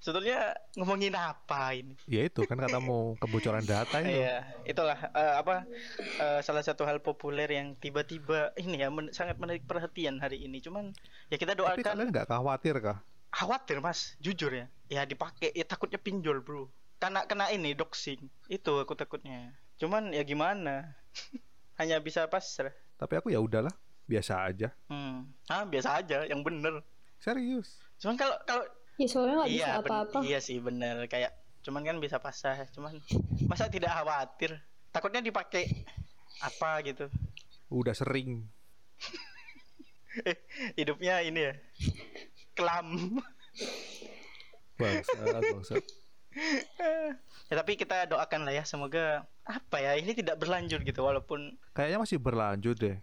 [0.02, 1.94] sebetulnya ngomongin apa ini?
[2.10, 4.18] Ya itu kan katamu kebocoran data itu.
[4.18, 4.36] Iya,
[4.66, 5.54] itulah eh, apa
[6.22, 10.58] eh, salah satu hal populer yang tiba-tiba ini ya men- sangat menarik perhatian hari ini.
[10.62, 10.94] Cuman
[11.30, 12.98] ya kita Tapi doakan kalian nggak khawatir kah?
[13.36, 14.66] khawatir mas, jujur ya.
[14.88, 16.72] Ya dipakai, ya takutnya pinjol bro.
[17.02, 19.52] Karena kena ini doxing, itu aku takutnya.
[19.82, 20.96] Cuman ya gimana?
[21.80, 22.72] Hanya bisa pasrah.
[22.96, 23.74] Tapi aku ya udahlah,
[24.06, 24.70] biasa aja.
[24.86, 25.26] Hmm.
[25.46, 26.82] Ah biasa aja, yang bener.
[27.18, 27.82] Serius.
[27.98, 28.66] Cuman kalau kalau
[28.96, 30.18] Ya soalnya nggak bisa iya, ben- apa-apa.
[30.24, 32.96] iya sih bener kayak cuman kan bisa pasrah cuman
[33.44, 34.56] masa tidak khawatir
[34.88, 35.68] takutnya dipakai
[36.40, 37.12] apa gitu
[37.68, 38.48] Udah sering.
[40.24, 40.40] eh
[40.80, 41.54] hidupnya ini ya
[42.56, 43.20] kelam
[44.76, 45.84] Bangsat, bangsat.
[47.48, 52.00] ya tapi kita doakan lah ya semoga apa ya ini tidak berlanjut gitu walaupun Kayaknya
[52.00, 52.96] masih berlanjut deh.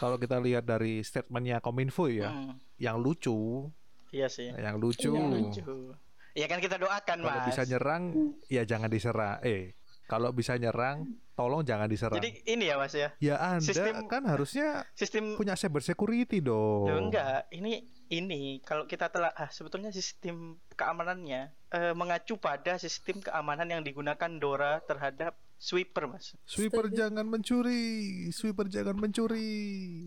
[0.00, 3.68] Kalau kita lihat dari statementnya Kominfo ya, hmm, yang lucu,
[4.10, 5.10] iya sih yang lucu.
[5.10, 5.28] Iya.
[5.28, 5.94] lucu
[6.34, 8.02] ya kan kita doakan Kalau mas bisa nyerang,
[8.50, 9.38] ya jangan diserang.
[9.46, 9.78] Eh,
[10.10, 11.06] kalau bisa nyerang,
[11.38, 12.18] tolong jangan diserang.
[12.18, 16.90] jadi ini ya mas ya ya Anda sistem- kan harusnya sistem punya cyber security dong.
[16.90, 23.22] Ya enggak, ini ini kalau kita telah ah, sebetulnya sistem keamanannya eh, mengacu pada sistem
[23.22, 26.34] keamanan yang digunakan Dora terhadap sweeper, Mas.
[26.44, 27.82] Sweeper jangan mencuri,
[28.30, 30.04] sweeper jangan mencuri.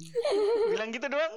[0.70, 1.34] Bilang gitu doang.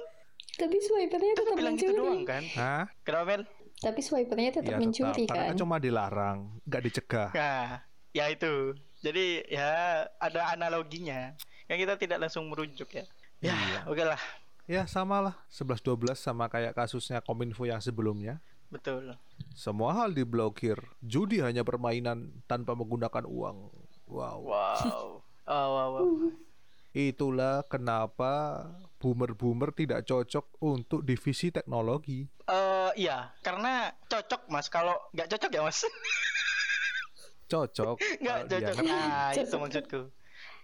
[0.51, 2.29] Tapi swipernya tetap Bilang gitu doang mencuri.
[2.29, 2.43] kan.
[2.53, 2.83] Hah?
[3.01, 3.43] Kenapa, Mel?
[3.77, 5.49] Tapi swipernya tetap Ya mencuri tetap, karena kan.
[5.49, 7.29] kan cuma dilarang, nggak dicegah.
[7.33, 8.53] Nah, ya itu.
[9.01, 9.71] Jadi ya
[10.15, 11.33] ada analoginya.
[11.65, 13.05] Yang kita tidak langsung merujuk ya.
[13.41, 13.79] Ya, Iya.
[13.89, 14.21] oke lah.
[14.69, 18.37] Ya sama lah, 11-12 sama kayak kasusnya Kominfo yang sebelumnya.
[18.69, 19.17] Betul.
[19.51, 20.77] Semua hal diblokir.
[21.01, 23.73] Judi hanya permainan tanpa menggunakan uang.
[24.11, 24.43] Wow.
[24.43, 25.23] Wow.
[25.47, 26.05] Oh, wow, wow.
[26.91, 28.67] Itulah kenapa
[28.99, 32.27] boomer-boomer tidak cocok untuk divisi teknologi.
[32.43, 34.67] Eh, iya, karena cocok, Mas.
[34.67, 35.79] Kalau nggak cocok ya, Mas.
[37.47, 37.95] Cocok.
[38.23, 38.75] Nggak kalau dia cocok.
[38.83, 38.91] ngerti.
[38.91, 40.01] Nah, itu maksudku.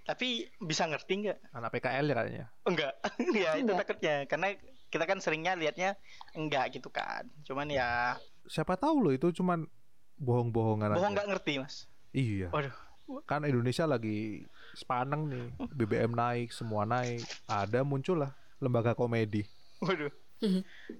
[0.08, 0.28] Tapi
[0.64, 1.38] bisa ngerti nggak?
[1.52, 2.48] Anak PKL ya kayaknya.
[2.64, 2.94] Enggak.
[3.44, 3.78] ya itu Enggak.
[3.84, 4.48] takutnya karena
[4.88, 6.00] kita kan seringnya lihatnya
[6.32, 7.28] enggak gitu kan.
[7.44, 8.16] Cuman ya
[8.48, 9.68] Siapa tahu loh itu cuman
[10.16, 11.92] bohong-bohongan bohong nggak ngerti, Mas.
[12.16, 12.56] Iya.
[12.56, 12.87] Waduh.
[13.24, 14.44] Kan Indonesia lagi
[14.76, 15.46] sepaneng nih.
[15.74, 17.24] BBM naik, semua naik.
[17.48, 19.48] Ada muncul lah lembaga komedi.
[19.80, 20.12] Waduh.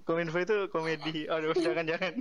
[0.04, 1.28] Kominfo itu komedi.
[1.28, 2.18] Aduh, jangan-jangan.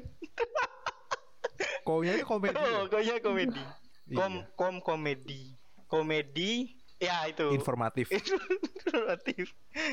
[1.87, 2.59] Kau-nya itu komedi.
[2.59, 2.91] Oh, ya?
[2.91, 3.63] kayaknya komedi.
[4.15, 4.47] Kom Iya.
[4.55, 5.55] kom komedi.
[5.87, 7.51] Komedi ya itu.
[7.55, 8.11] Informatif.
[8.87, 9.51] Informatif.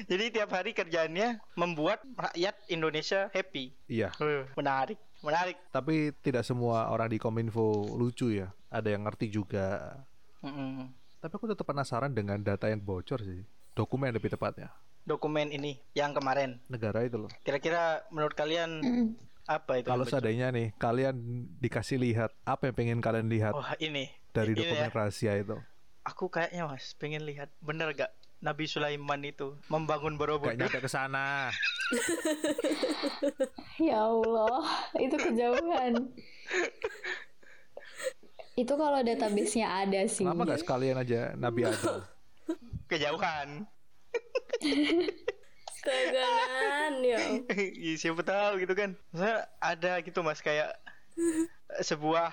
[0.09, 3.73] Jadi tiap hari kerjaannya membuat rakyat Indonesia happy.
[3.89, 4.13] Iya.
[4.57, 5.57] Menarik, menarik.
[5.71, 8.51] Tapi tidak semua orang di Kominfo lucu ya.
[8.69, 9.97] Ada yang ngerti juga.
[10.43, 10.91] Mm-mm.
[11.17, 13.41] Tapi aku tetap penasaran dengan data yang bocor sih.
[13.73, 14.69] Dokumen lebih tepatnya.
[15.03, 16.59] Dokumen ini yang kemarin.
[16.67, 17.31] Negara itu loh.
[17.41, 19.07] Kira-kira menurut kalian Mm.
[19.43, 19.87] apa itu?
[19.87, 21.15] Kalau seandainya nih kalian
[21.59, 24.95] dikasih lihat apa yang pengen kalian lihat Wah ini dari ini dokumen ya.
[24.95, 25.55] rahasia itu.
[26.03, 28.11] Aku kayaknya mas pengen lihat bener gak
[28.43, 30.59] Nabi Sulaiman itu membangun Gak Borobudur.
[30.59, 31.47] nyampe ke sana.
[33.81, 34.61] Ya Allah,
[34.95, 35.93] itu kejauhan.
[38.53, 40.21] itu kalau database-nya ada sih.
[40.25, 42.05] Lama gak sekalian aja Nabi Adam?
[42.91, 43.65] Kejauhan.
[45.83, 47.19] Kegangan ya.
[47.59, 48.95] Ih, Siapa tahu gitu kan.
[49.11, 50.71] Maksudnya ada gitu mas kayak
[51.81, 52.31] sebuah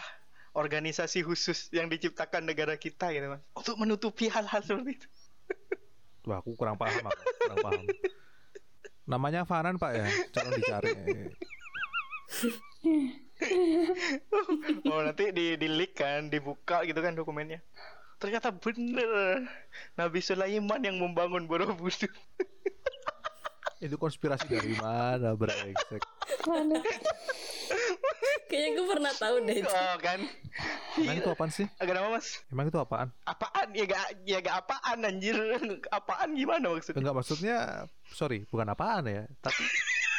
[0.53, 5.09] organisasi khusus yang diciptakan negara kita gitu mas untuk menutupi hal-hal seperti itu.
[6.31, 7.83] Wah aku kurang paham aku, kurang paham.
[9.03, 10.95] Namanya Fanan pak ya, calon dicari.
[14.87, 17.59] Oh nanti di di leak kan, dibuka gitu kan dokumennya.
[18.23, 19.43] Ternyata bener
[19.99, 22.15] Nabi Sulaiman yang membangun Borobudur.
[23.81, 26.05] Itu konspirasi dari mana brengsek?
[26.45, 26.79] Mana?
[28.45, 29.57] Kayaknya gue pernah tahu deh.
[29.57, 29.69] itu.
[29.69, 30.21] Oh kan?
[30.97, 31.67] Emang itu apaan sih?
[31.77, 32.45] Agak nama mas?
[32.47, 33.09] Emang itu apaan?
[33.25, 33.73] Apaan?
[33.73, 35.39] Ya gak, ya gak apaan anjir.
[35.89, 36.99] Apaan gimana maksudnya?
[36.99, 37.57] Enggak maksudnya,
[38.11, 39.63] sorry, bukan apaan ya, tapi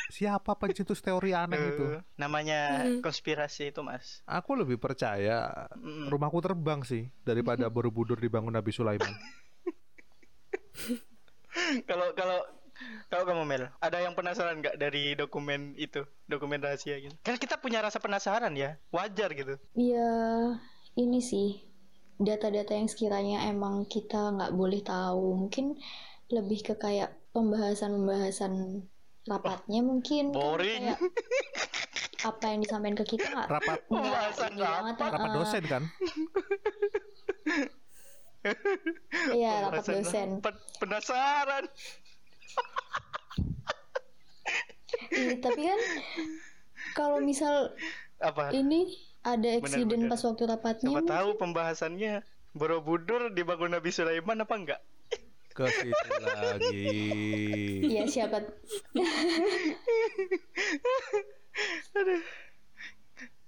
[0.09, 1.85] siapa pencetus teori aneh itu?
[1.91, 2.99] Eh, namanya Hmm.
[2.99, 6.07] konspirasi itu mas Aku lebih percaya Mm.
[6.07, 9.11] rumahku terbang sih daripada Borobudur dibangun Nabi Sulaiman.
[11.83, 12.39] kalau kalau
[13.11, 13.63] kalau kamu Mel?
[13.83, 17.15] Ada yang penasaran nggak dari dokumen itu dokumen rahasia gitu?
[17.25, 18.79] Kan kita punya rasa penasaran ya.
[18.89, 19.59] Wajar gitu.
[19.75, 20.11] Ya,
[20.95, 21.59] ini sih.
[22.21, 25.35] Data-data yang sekiranya emang kita nggak boleh tahu.
[25.45, 25.75] Mungkin
[26.31, 28.85] lebih ke kayak pembahasan-pembahasan
[29.27, 30.31] rapatnya mungkin.
[30.31, 30.81] Kan boring.
[30.95, 30.99] kayak
[32.21, 33.47] apa yang disampaikan ke kita nggak?
[33.49, 33.79] Rapat.
[33.89, 35.11] Pembahasan ini banget rapat.
[35.11, 35.83] rapat dosen kan?
[39.33, 40.29] Iya, rapat dosen.
[40.41, 40.55] rapat.
[40.81, 41.65] penasaran
[45.11, 45.79] Iya, tapi kan
[46.95, 47.75] kalau misal
[48.23, 48.51] apa?
[48.55, 54.81] ini ada eksiden pas waktu rapatnya siapa tahu pembahasannya Borobudur dibangun Nabi Sulaiman apa enggak?
[55.55, 56.83] Ke situ lagi.
[57.87, 58.43] ya siapa?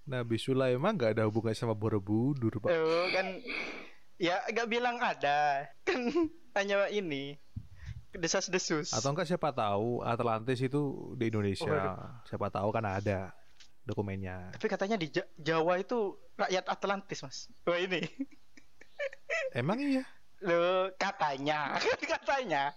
[0.03, 2.71] Nabi Sulaiman nggak ada hubungannya sama Borobudur, Pak.
[2.71, 3.39] Oh, kan
[4.19, 5.67] ya nggak bilang ada.
[5.87, 6.11] Kan
[6.59, 7.39] hanya ini
[8.15, 10.81] desas-desus Atau enggak siapa tahu Atlantis itu
[11.13, 11.65] di Indonesia.
[11.65, 11.97] Waduh.
[12.25, 13.33] Siapa tahu kan ada
[13.83, 14.47] dokumennya.
[14.55, 17.99] tapi katanya di Ja- Jawa itu rakyat Atlantis mas wah ini
[19.51, 20.07] Emang iya?
[20.39, 21.75] lo katanya
[22.15, 22.71] katanya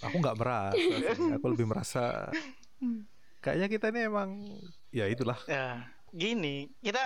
[0.00, 0.76] Aku nggak merasa.
[1.36, 2.28] Aku lebih merasa
[3.40, 4.30] kayaknya kita ini emang
[4.88, 5.36] ya itulah.
[5.44, 7.00] ya gini kita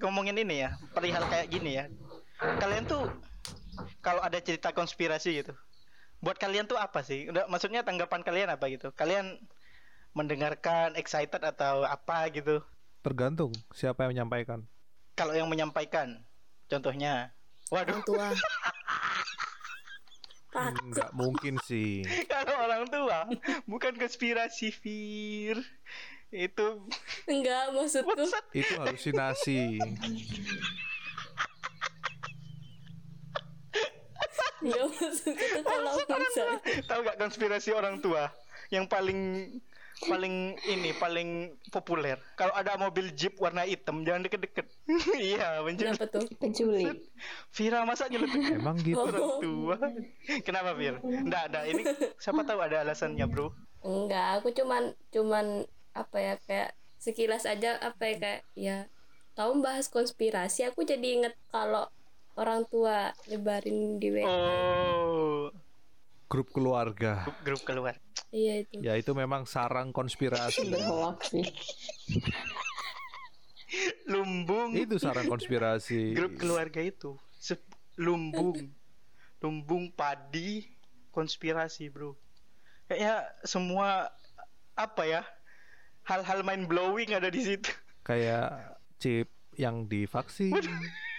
[0.00, 1.84] ngomongin ini ya perihal kayak gini ya
[2.56, 3.04] kalian tuh
[4.00, 5.52] kalau ada cerita konspirasi gitu
[6.22, 9.42] buat kalian tuh apa sih udah maksudnya tanggapan kalian apa gitu kalian
[10.14, 12.62] mendengarkan excited atau apa gitu
[13.02, 14.62] Tergantung siapa yang menyampaikan.
[15.12, 16.22] kalau yang menyampaikan
[16.70, 17.34] contohnya
[17.68, 18.26] waduh orang tua
[20.52, 22.04] Nggak mungkin sih.
[22.32, 23.24] kalau orang tua
[23.64, 25.56] bukan konspirasi Fir
[26.28, 26.66] itu
[27.24, 28.12] enggak maksudku.
[28.52, 29.80] Itu halusinasi.
[35.62, 36.48] kalau misal
[36.86, 38.30] tahu gak konspirasi orang tua
[38.70, 39.50] yang paling
[40.02, 42.18] paling ini paling populer?
[42.34, 44.66] Kalau ada mobil jeep warna hitam jangan deket-deket.
[45.14, 46.26] Iya menculik kenapa tuh?
[46.42, 46.98] Penculik
[47.54, 48.98] Vira masa nyeletuk Emang gitu.
[48.98, 49.76] orang tua?
[50.42, 51.86] Kenapa Vir enggak ada ini
[52.18, 53.54] siapa tahu ada alasannya bro.
[53.86, 55.46] Enggak aku cuman cuman
[55.94, 58.76] apa ya kayak sekilas aja apa ya kayak ya
[59.38, 60.66] tahu bahas konspirasi.
[60.66, 61.86] Aku jadi inget kalau
[62.36, 65.52] orang tua nyebarin di WA oh.
[66.32, 67.28] Grup keluarga.
[67.28, 67.94] grup, grup keluar.
[68.32, 68.80] Iya itu.
[68.80, 70.64] Ya itu memang sarang konspirasi.
[74.08, 74.72] lumbung.
[74.72, 76.16] Itu sarang konspirasi.
[76.16, 77.20] grup keluarga itu.
[77.36, 77.60] Se-
[78.00, 78.56] lumbung.
[79.44, 80.64] Lumbung padi
[81.12, 82.16] konspirasi bro.
[82.88, 84.08] Kayaknya semua
[84.72, 85.22] apa ya
[86.08, 87.68] hal-hal mind blowing ada di situ.
[88.08, 89.28] Kayak chip
[89.60, 90.56] yang divaksin.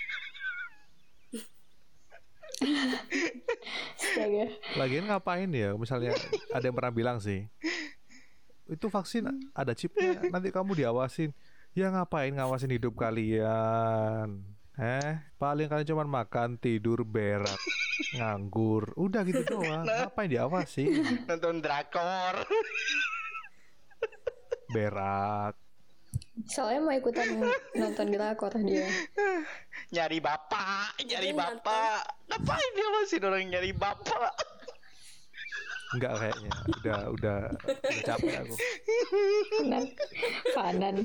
[4.78, 5.74] Lagian ngapain ya?
[5.76, 6.14] Misalnya
[6.52, 7.48] ada yang pernah bilang sih,
[8.70, 11.34] itu vaksin ada chipnya, nanti kamu diawasin.
[11.74, 14.46] Ya ngapain ngawasin hidup kalian?
[14.74, 17.58] Eh, paling kalian cuma makan, tidur, berak,
[18.18, 18.94] nganggur.
[18.98, 19.86] Udah gitu doang.
[19.86, 21.02] Ngapain diawasin?
[21.30, 22.46] nonton drakor
[24.74, 25.63] Berak.
[26.50, 27.30] Soalnya mau ikutan
[27.78, 28.90] nonton drakor dia.
[29.96, 32.02] Nyari bapak nyari Dia bapak.
[32.30, 34.34] ngapain dia masih orang nyari bapak?
[35.94, 36.52] Enggak kayaknya.
[36.82, 38.56] Udah udah, udah capek aku.
[39.62, 39.84] Fanan.
[40.58, 40.96] Fanan.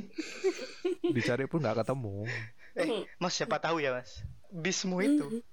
[1.12, 2.24] Dicari pun nggak ketemu.
[2.78, 4.24] eh mas siapa tahu ya mas?
[4.48, 5.44] Bismu itu.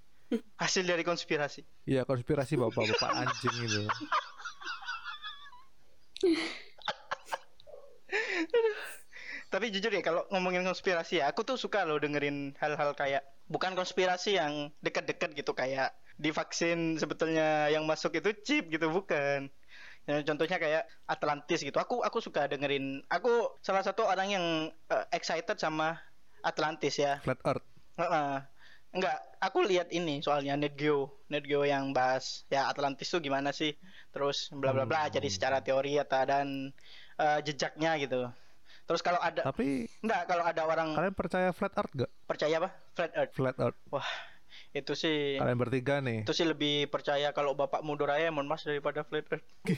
[0.56, 1.68] Hasil dari konspirasi.
[1.84, 3.84] Ya konspirasi bapak-bapak anjing itu.
[9.56, 13.72] tapi jujur ya kalau ngomongin konspirasi ya aku tuh suka loh dengerin hal-hal kayak bukan
[13.80, 19.48] konspirasi yang deket-deket gitu kayak di vaksin sebetulnya yang masuk itu chip gitu bukan
[20.06, 24.46] Ya, contohnya kayak Atlantis gitu aku aku suka dengerin aku salah satu orang yang
[24.94, 25.98] eh, excited sama
[26.46, 27.66] Atlantis ya Flat Earth.
[27.98, 28.46] Heeh.
[28.96, 33.74] Enggak, aku lihat ini soalnya NetGeo, NetGeo yang bahas ya Atlantis tuh gimana sih,
[34.14, 35.20] terus bla bla bla, Hmm.
[35.20, 36.70] jadi secara teori atau dan
[37.18, 38.30] eh, jejaknya gitu.
[38.86, 42.12] Terus kalau ada, Tapi enggak kalau ada orang kalian percaya Flat Earth gak?
[42.26, 43.80] percaya apa flat Earth, Flat Earth.
[43.90, 44.06] wah
[44.72, 46.22] itu sih Kalian bertiga nih.
[46.22, 49.46] itu sih lebih percaya kalau bapakmu Doraemon mas daripada flat Earth.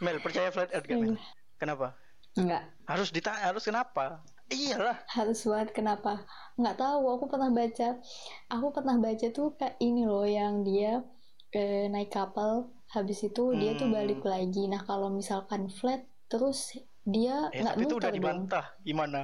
[0.00, 1.16] Mel percaya flat Earth gak Mel?
[1.56, 1.96] Kenapa?
[2.36, 4.22] enggak Harus ditanya, harus kenapa?
[4.50, 4.98] Iyalah.
[5.06, 6.26] harus banget kenapa
[6.58, 8.02] nggak tahu aku pernah baca
[8.50, 11.06] aku pernah baca tuh kayak ini loh yang dia
[11.54, 13.96] eh, naik kapal habis itu dia tuh Hmm.
[13.96, 18.66] balik lagi nah kalau misalkan flat terus dia Eh, nggak itu udah muter dong dibantah.
[18.84, 19.20] Gimana?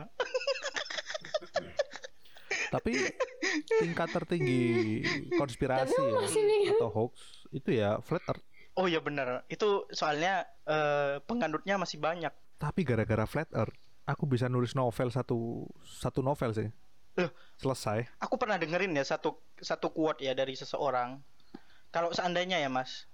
[2.67, 2.93] Tapi
[3.79, 5.03] tingkat tertinggi
[5.39, 7.15] konspirasi ya, atau hoax
[7.55, 8.43] itu ya flat earth.
[8.77, 9.47] Oh iya benar.
[9.47, 12.33] Itu soalnya eh, penganutnya masih banyak.
[12.59, 16.69] Tapi gara-gara flat earth, aku bisa nulis novel satu satu novel sih.
[17.17, 17.31] Loh.
[17.57, 18.05] Selesai.
[18.21, 21.23] Aku pernah dengerin ya satu satu quote ya dari seseorang.
[21.95, 23.09] Kalau seandainya ya Mas,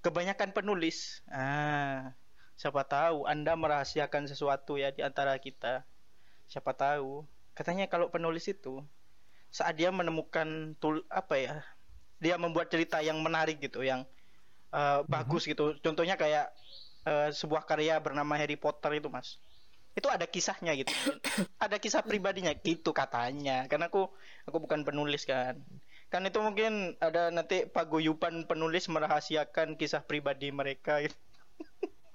[0.00, 2.14] kebanyakan penulis, ah,
[2.54, 5.86] siapa tahu Anda merahasiakan sesuatu ya di antara kita.
[6.48, 7.26] Siapa tahu.
[7.52, 8.82] Katanya kalau penulis itu
[9.50, 11.54] saat dia menemukan tul apa ya,
[12.22, 14.06] dia membuat cerita yang menarik gitu, yang
[14.72, 15.74] eh, bagus gitu.
[15.82, 16.54] Contohnya kayak
[17.06, 19.36] eh, sebuah karya bernama Harry Potter itu Mas.
[19.98, 20.94] Itu ada kisahnya gitu.
[21.64, 23.66] ada kisah pribadinya gitu katanya.
[23.66, 24.06] Karena aku
[24.46, 25.58] aku bukan penulis kan.
[26.08, 31.16] Kan itu mungkin ada nanti paguyuban penulis merahasiakan kisah pribadi mereka gitu.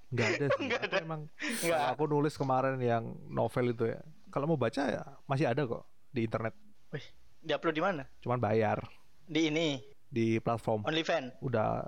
[0.09, 0.61] Nggak ada sih.
[0.69, 0.97] Nggak ada.
[1.01, 1.21] emang
[1.61, 1.81] Nggak.
[1.93, 4.01] aku nulis kemarin yang novel itu ya.
[4.29, 6.53] Kalau mau baca ya masih ada kok di internet.
[6.89, 7.05] Wih,
[7.41, 8.03] diupload di mana?
[8.21, 8.81] Cuman bayar
[9.23, 9.77] Di ini,
[10.09, 10.83] di platform.
[10.85, 11.37] OnlyFans.
[11.39, 11.85] Udah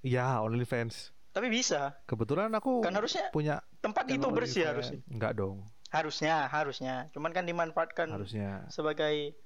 [0.00, 1.12] ya OnlyFans.
[1.30, 1.92] Tapi bisa.
[2.06, 5.00] Kebetulan aku Kan harusnya punya tempat itu bersih harusnya.
[5.10, 7.06] Enggak dong, Harusnya, harusnya.
[7.12, 8.64] Cuman kan dimanfaatkan harusnya.
[8.68, 9.36] sebagai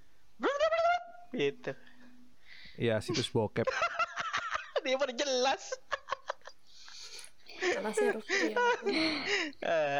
[1.33, 1.73] gitu.
[2.79, 3.67] Ya situs bokep.
[4.85, 5.62] Dia jelas.
[7.59, 8.07] salah sih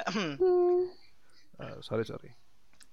[0.07, 0.87] Hmm.
[1.59, 2.31] Eh, sorry sorry.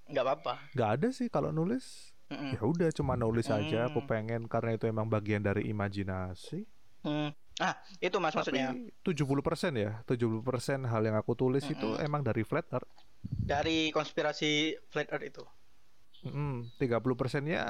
[0.10, 0.54] nggak apa-apa.
[0.74, 2.14] Nggak ada sih kalau nulis.
[2.34, 2.58] Mm-mm.
[2.58, 3.86] Ya udah cuma nulis aja.
[3.86, 4.10] Aku Hmm.
[4.10, 6.66] pengen karena itu emang bagian dari imajinasi.
[7.06, 7.30] Hmm.
[7.62, 8.74] Ah, itu Mas maksudnya.
[8.74, 12.02] Tapi 70% ya, 70% hal yang aku tulis itu Mm-mm.
[12.04, 12.90] emang dari flat earth.
[13.22, 15.44] Dari konspirasi flat earth itu.
[16.26, 17.62] Mm, 30%-nya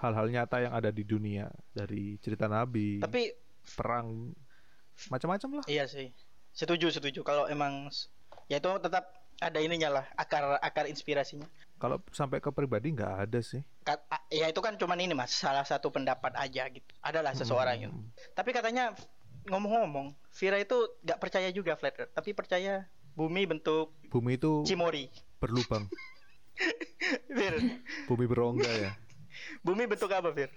[0.00, 3.30] hal-hal nyata yang ada di dunia dari cerita nabi, Tapi
[3.76, 4.32] perang
[5.06, 5.64] macam-macam lah.
[5.68, 6.08] Iya sih.
[6.50, 7.20] Setuju, setuju.
[7.20, 7.92] Kalau emang
[8.48, 11.48] ya itu tetap ada ininya lah, akar akar inspirasinya.
[11.76, 13.64] Kalau sampai ke pribadi nggak ada sih.
[13.84, 16.84] Ka- a- ya itu kan cuman ini Mas, salah satu pendapat aja gitu.
[17.00, 17.92] Adalah seseorang gitu.
[17.92, 18.08] Hmm.
[18.36, 18.92] Tapi katanya
[19.48, 22.84] ngomong-ngomong, Vira itu nggak percaya juga flat earth, tapi percaya
[23.16, 25.08] bumi bentuk Bumi itu cimori.
[25.40, 25.88] berlubang,
[28.08, 28.92] bumi berongga ya.
[29.60, 30.50] bumi bentuk apa, Vir?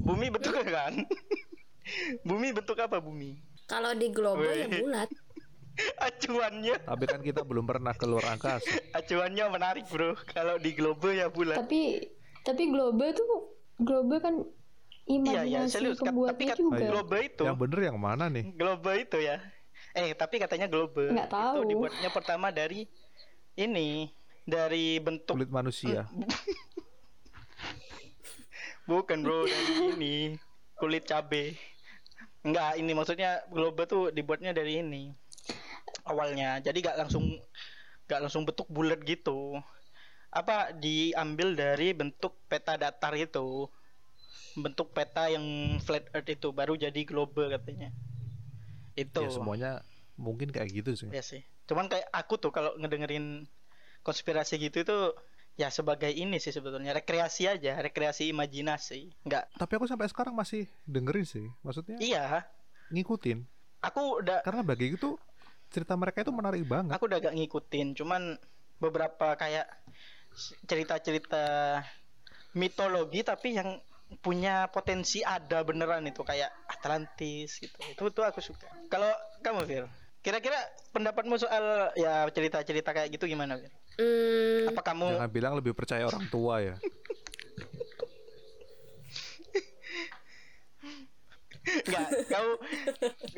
[0.00, 0.92] Bumi bentuk apa kan?
[2.28, 3.40] bumi bentuk apa bumi?
[3.64, 4.82] kalau di global ya Wih.
[4.82, 5.10] bulat
[6.00, 8.68] Acuannya, Tapi kan kita belum pernah keluar angkasa.
[8.98, 10.12] acuannya menarik, Bro.
[10.26, 11.56] Kalau di globe ya bulat.
[11.56, 12.04] tapi
[12.42, 13.26] tapi global tuh
[13.78, 14.34] global kan
[15.06, 15.98] Iya, iya, imajinasi serius.
[15.98, 18.44] Tapi kat- juga globe itu Yang bener yang mana nih?
[18.52, 19.40] Globe itu ya.
[19.90, 21.54] Eh, tapi katanya globe Nggak tahu.
[21.56, 22.86] itu dibuatnya pertama dari
[23.54, 24.06] ini
[24.42, 26.06] dari bentuk Kulit manusia.
[28.90, 30.14] Bukan bro dari ini
[30.74, 31.54] kulit cabe.
[32.42, 35.14] Enggak, ini maksudnya globe tuh dibuatnya dari ini
[36.02, 36.58] awalnya.
[36.58, 37.38] Jadi gak langsung
[38.10, 39.62] gak langsung bentuk bulat gitu.
[40.34, 43.70] Apa diambil dari bentuk peta datar itu.
[44.58, 47.94] Bentuk peta yang flat earth itu baru jadi globe katanya.
[48.98, 49.22] Itu.
[49.22, 49.70] Ya semuanya
[50.18, 51.08] mungkin kayak gitu sih.
[51.14, 51.46] Iya sih.
[51.70, 53.46] Cuman kayak aku tuh kalau ngedengerin
[54.02, 54.98] konspirasi gitu itu
[55.60, 59.12] ya sebagai ini sih sebetulnya rekreasi aja, rekreasi imajinasi.
[59.28, 59.44] Enggak.
[59.60, 61.52] Tapi aku sampai sekarang masih dengerin sih.
[61.60, 62.48] Maksudnya Iya,
[62.88, 63.44] ngikutin.
[63.84, 65.20] aku udah Karena bagi itu
[65.68, 66.96] cerita mereka itu menarik banget.
[66.96, 68.40] aku udah gak ngikutin, cuman
[68.80, 69.68] beberapa kayak
[70.64, 71.44] cerita-cerita
[72.56, 73.76] mitologi tapi yang
[74.24, 77.76] punya potensi ada beneran itu kayak Atlantis gitu.
[77.92, 78.66] Itu tuh aku suka.
[78.90, 79.12] Kalau
[79.44, 79.84] kamu Fir,
[80.24, 80.56] kira-kira
[80.90, 83.70] pendapatmu soal ya cerita-cerita kayak gitu gimana Fir?
[83.98, 86.76] Hmm, Apa kamu Jangan bilang lebih percaya orang tua ya.
[91.60, 92.48] Enggak, kau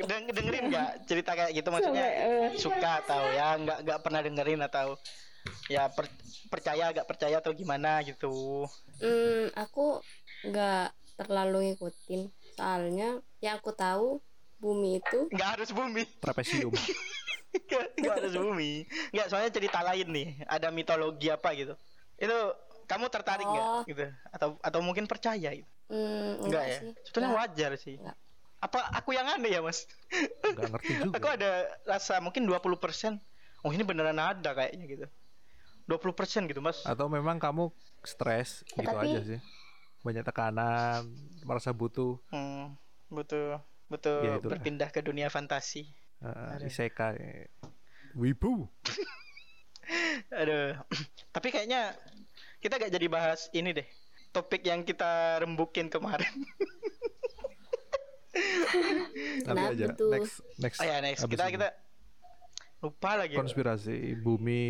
[0.09, 2.49] deng- dengerin nggak cerita kayak gitu maksudnya eh.
[2.57, 4.95] suka atau ya nggak nggak pernah dengerin atau
[5.67, 6.09] ya per-
[6.47, 8.65] percaya nggak percaya atau gimana gitu.
[9.03, 9.99] hmm, aku
[10.47, 14.23] nggak terlalu ngikutin soalnya yang aku tahu
[14.57, 16.71] bumi itu Nggak harus bumi, Trapesium.
[17.69, 18.73] nggak nggak harus bumi.
[19.11, 21.73] Nggak soalnya cerita lain nih, ada mitologi apa gitu.
[22.15, 22.37] Itu
[22.83, 23.81] kamu tertarik nggak Oh.
[23.83, 24.03] gitu?
[24.29, 25.69] Atau atau mungkin percaya gitu?
[25.87, 26.77] hmm, Enggak, enggak, ya?
[26.79, 27.95] sih Sebetulnya wajar sih.
[27.95, 28.17] Nggak.
[28.59, 29.85] Apa aku yang aneh ya mas?
[30.41, 31.13] Nggak ngerti juga.
[31.13, 31.49] Aku ada
[31.83, 33.19] rasa mungkin 20%
[33.59, 35.05] Oh ini beneran ada kayaknya gitu
[35.85, 39.39] 20% gitu mas Atau memang kamu stres Ya, gitu tapi- aja sih.
[39.99, 41.07] Banyak tekanan,
[41.41, 42.75] merasa butuh hmm,
[43.09, 44.51] Betul Betul Ya, itulah.
[44.55, 45.87] berpindah ke dunia fantasi
[46.23, 46.65] uh, Ada.
[46.65, 47.51] isekai.
[48.15, 48.65] Wibu.
[50.31, 50.79] Aduh
[51.35, 51.91] Tapi kayaknya
[52.57, 53.83] Kita gak jadi bahas ini deh
[54.31, 56.31] Topik yang kita rembukin kemarin
[58.33, 59.87] Nanti Kenapa aja.
[59.93, 60.09] tuh?
[60.09, 60.79] Next next.
[60.81, 61.53] Oh ya next kita ini.
[61.53, 61.67] kita
[62.79, 63.35] lupa lagi.
[63.37, 64.65] konspirasi bumi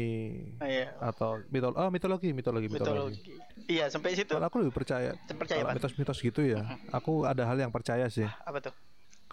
[0.62, 0.93] Oh, iya.
[1.01, 3.18] atau mitol oh mitologi mitologi mitologi.
[3.18, 3.22] Mitologi.
[3.66, 4.30] Iya sampai situ.
[4.30, 6.62] Kalau aku lebih percaya Percaya, mitos-mitos gitu ya.
[6.97, 8.28] Aku ada hal yang percaya sih.
[8.45, 8.74] Apa tuh?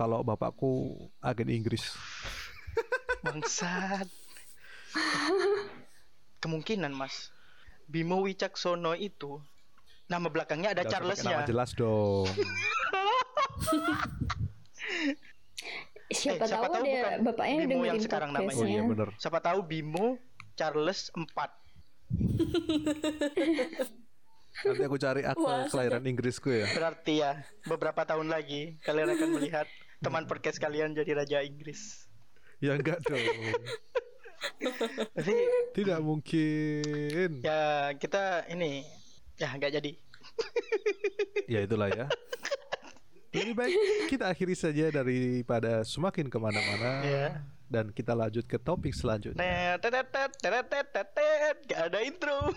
[0.00, 1.92] Kalau bapakku agen Inggris.
[3.20, 4.08] Bangsat.
[6.40, 7.28] Kemungkinan mas.
[7.84, 9.44] Bimo Wicaksono itu
[10.08, 11.44] nama belakangnya ada Charlesnya.
[11.44, 12.24] Nama jelas dong.
[16.10, 18.56] Siapa, Eh, siapa tahu bukan bapaknya Bimo dengerin yang sekarang namanya.
[18.56, 19.08] Oh iya bener.
[19.20, 20.16] Siapa tahu Bimo
[20.56, 21.28] Charles 4
[24.64, 26.66] Nanti aku cari akte kelahiran Inggrisku ya.
[26.72, 29.68] Berarti ya beberapa tahun lagi kalian akan melihat
[30.00, 32.08] teman podcast kalian jadi raja Inggris.
[32.60, 33.20] Ya enggak dong.
[35.76, 37.44] Tidak mungkin.
[37.44, 38.84] ya kita ini
[39.36, 39.92] ya nggak jadi.
[41.44, 42.08] Ya itulah ya.
[43.30, 43.76] Lebih baik
[44.08, 47.28] kita akhiri saja daripada semakin ke mana-mana Ya.
[47.70, 49.78] dan kita lanjut ke topik selanjutnya.
[49.78, 50.10] Tet.
[51.68, 52.50] Gak ada intro.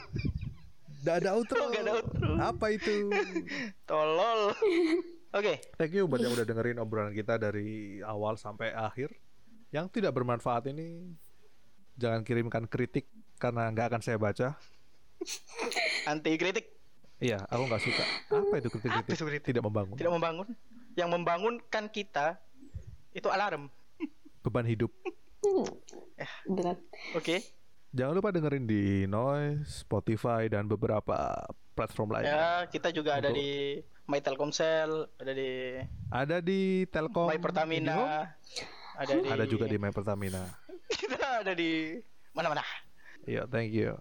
[1.04, 1.62] Nggak ada outro.
[1.68, 2.32] Nggak ada outro.
[2.40, 3.12] Apa itu?
[3.84, 4.56] Tolol.
[5.34, 9.10] Oke, Thank you buat yang udah dengerin obrolan kita dari awal sampai akhir.
[9.74, 11.10] Yang tidak bermanfaat ini
[11.98, 13.10] jangan kirimkan kritik
[13.42, 14.54] karena nggak akan saya baca.
[16.12, 16.74] anti kritik
[17.24, 18.04] Iya, aku nggak suka.
[18.36, 19.08] Apa itu kritik-kritik?
[19.08, 19.48] Apa itu kritik?
[19.48, 19.96] Tidak membangun.
[19.96, 20.48] tidak membangun.
[21.00, 22.36] Yang membangunkan kita
[23.16, 23.72] itu alarm.
[24.44, 24.92] Beban hidup.
[26.60, 26.84] Berat.
[27.16, 27.40] Oke.
[27.96, 32.36] Jangan lupa dengerin di Noise, Spotify, dan beberapa platform lainnya.
[32.36, 35.80] Ya, kita juga ada di My Telkomsel, ada di
[36.12, 37.32] Ada di Telkom.
[37.32, 38.28] My Pertamina,
[39.00, 40.44] ada di Ada juga di My Pertamina.
[41.00, 41.96] kita ada di
[42.36, 42.64] mana-mana.
[43.24, 43.96] Iya, thank you.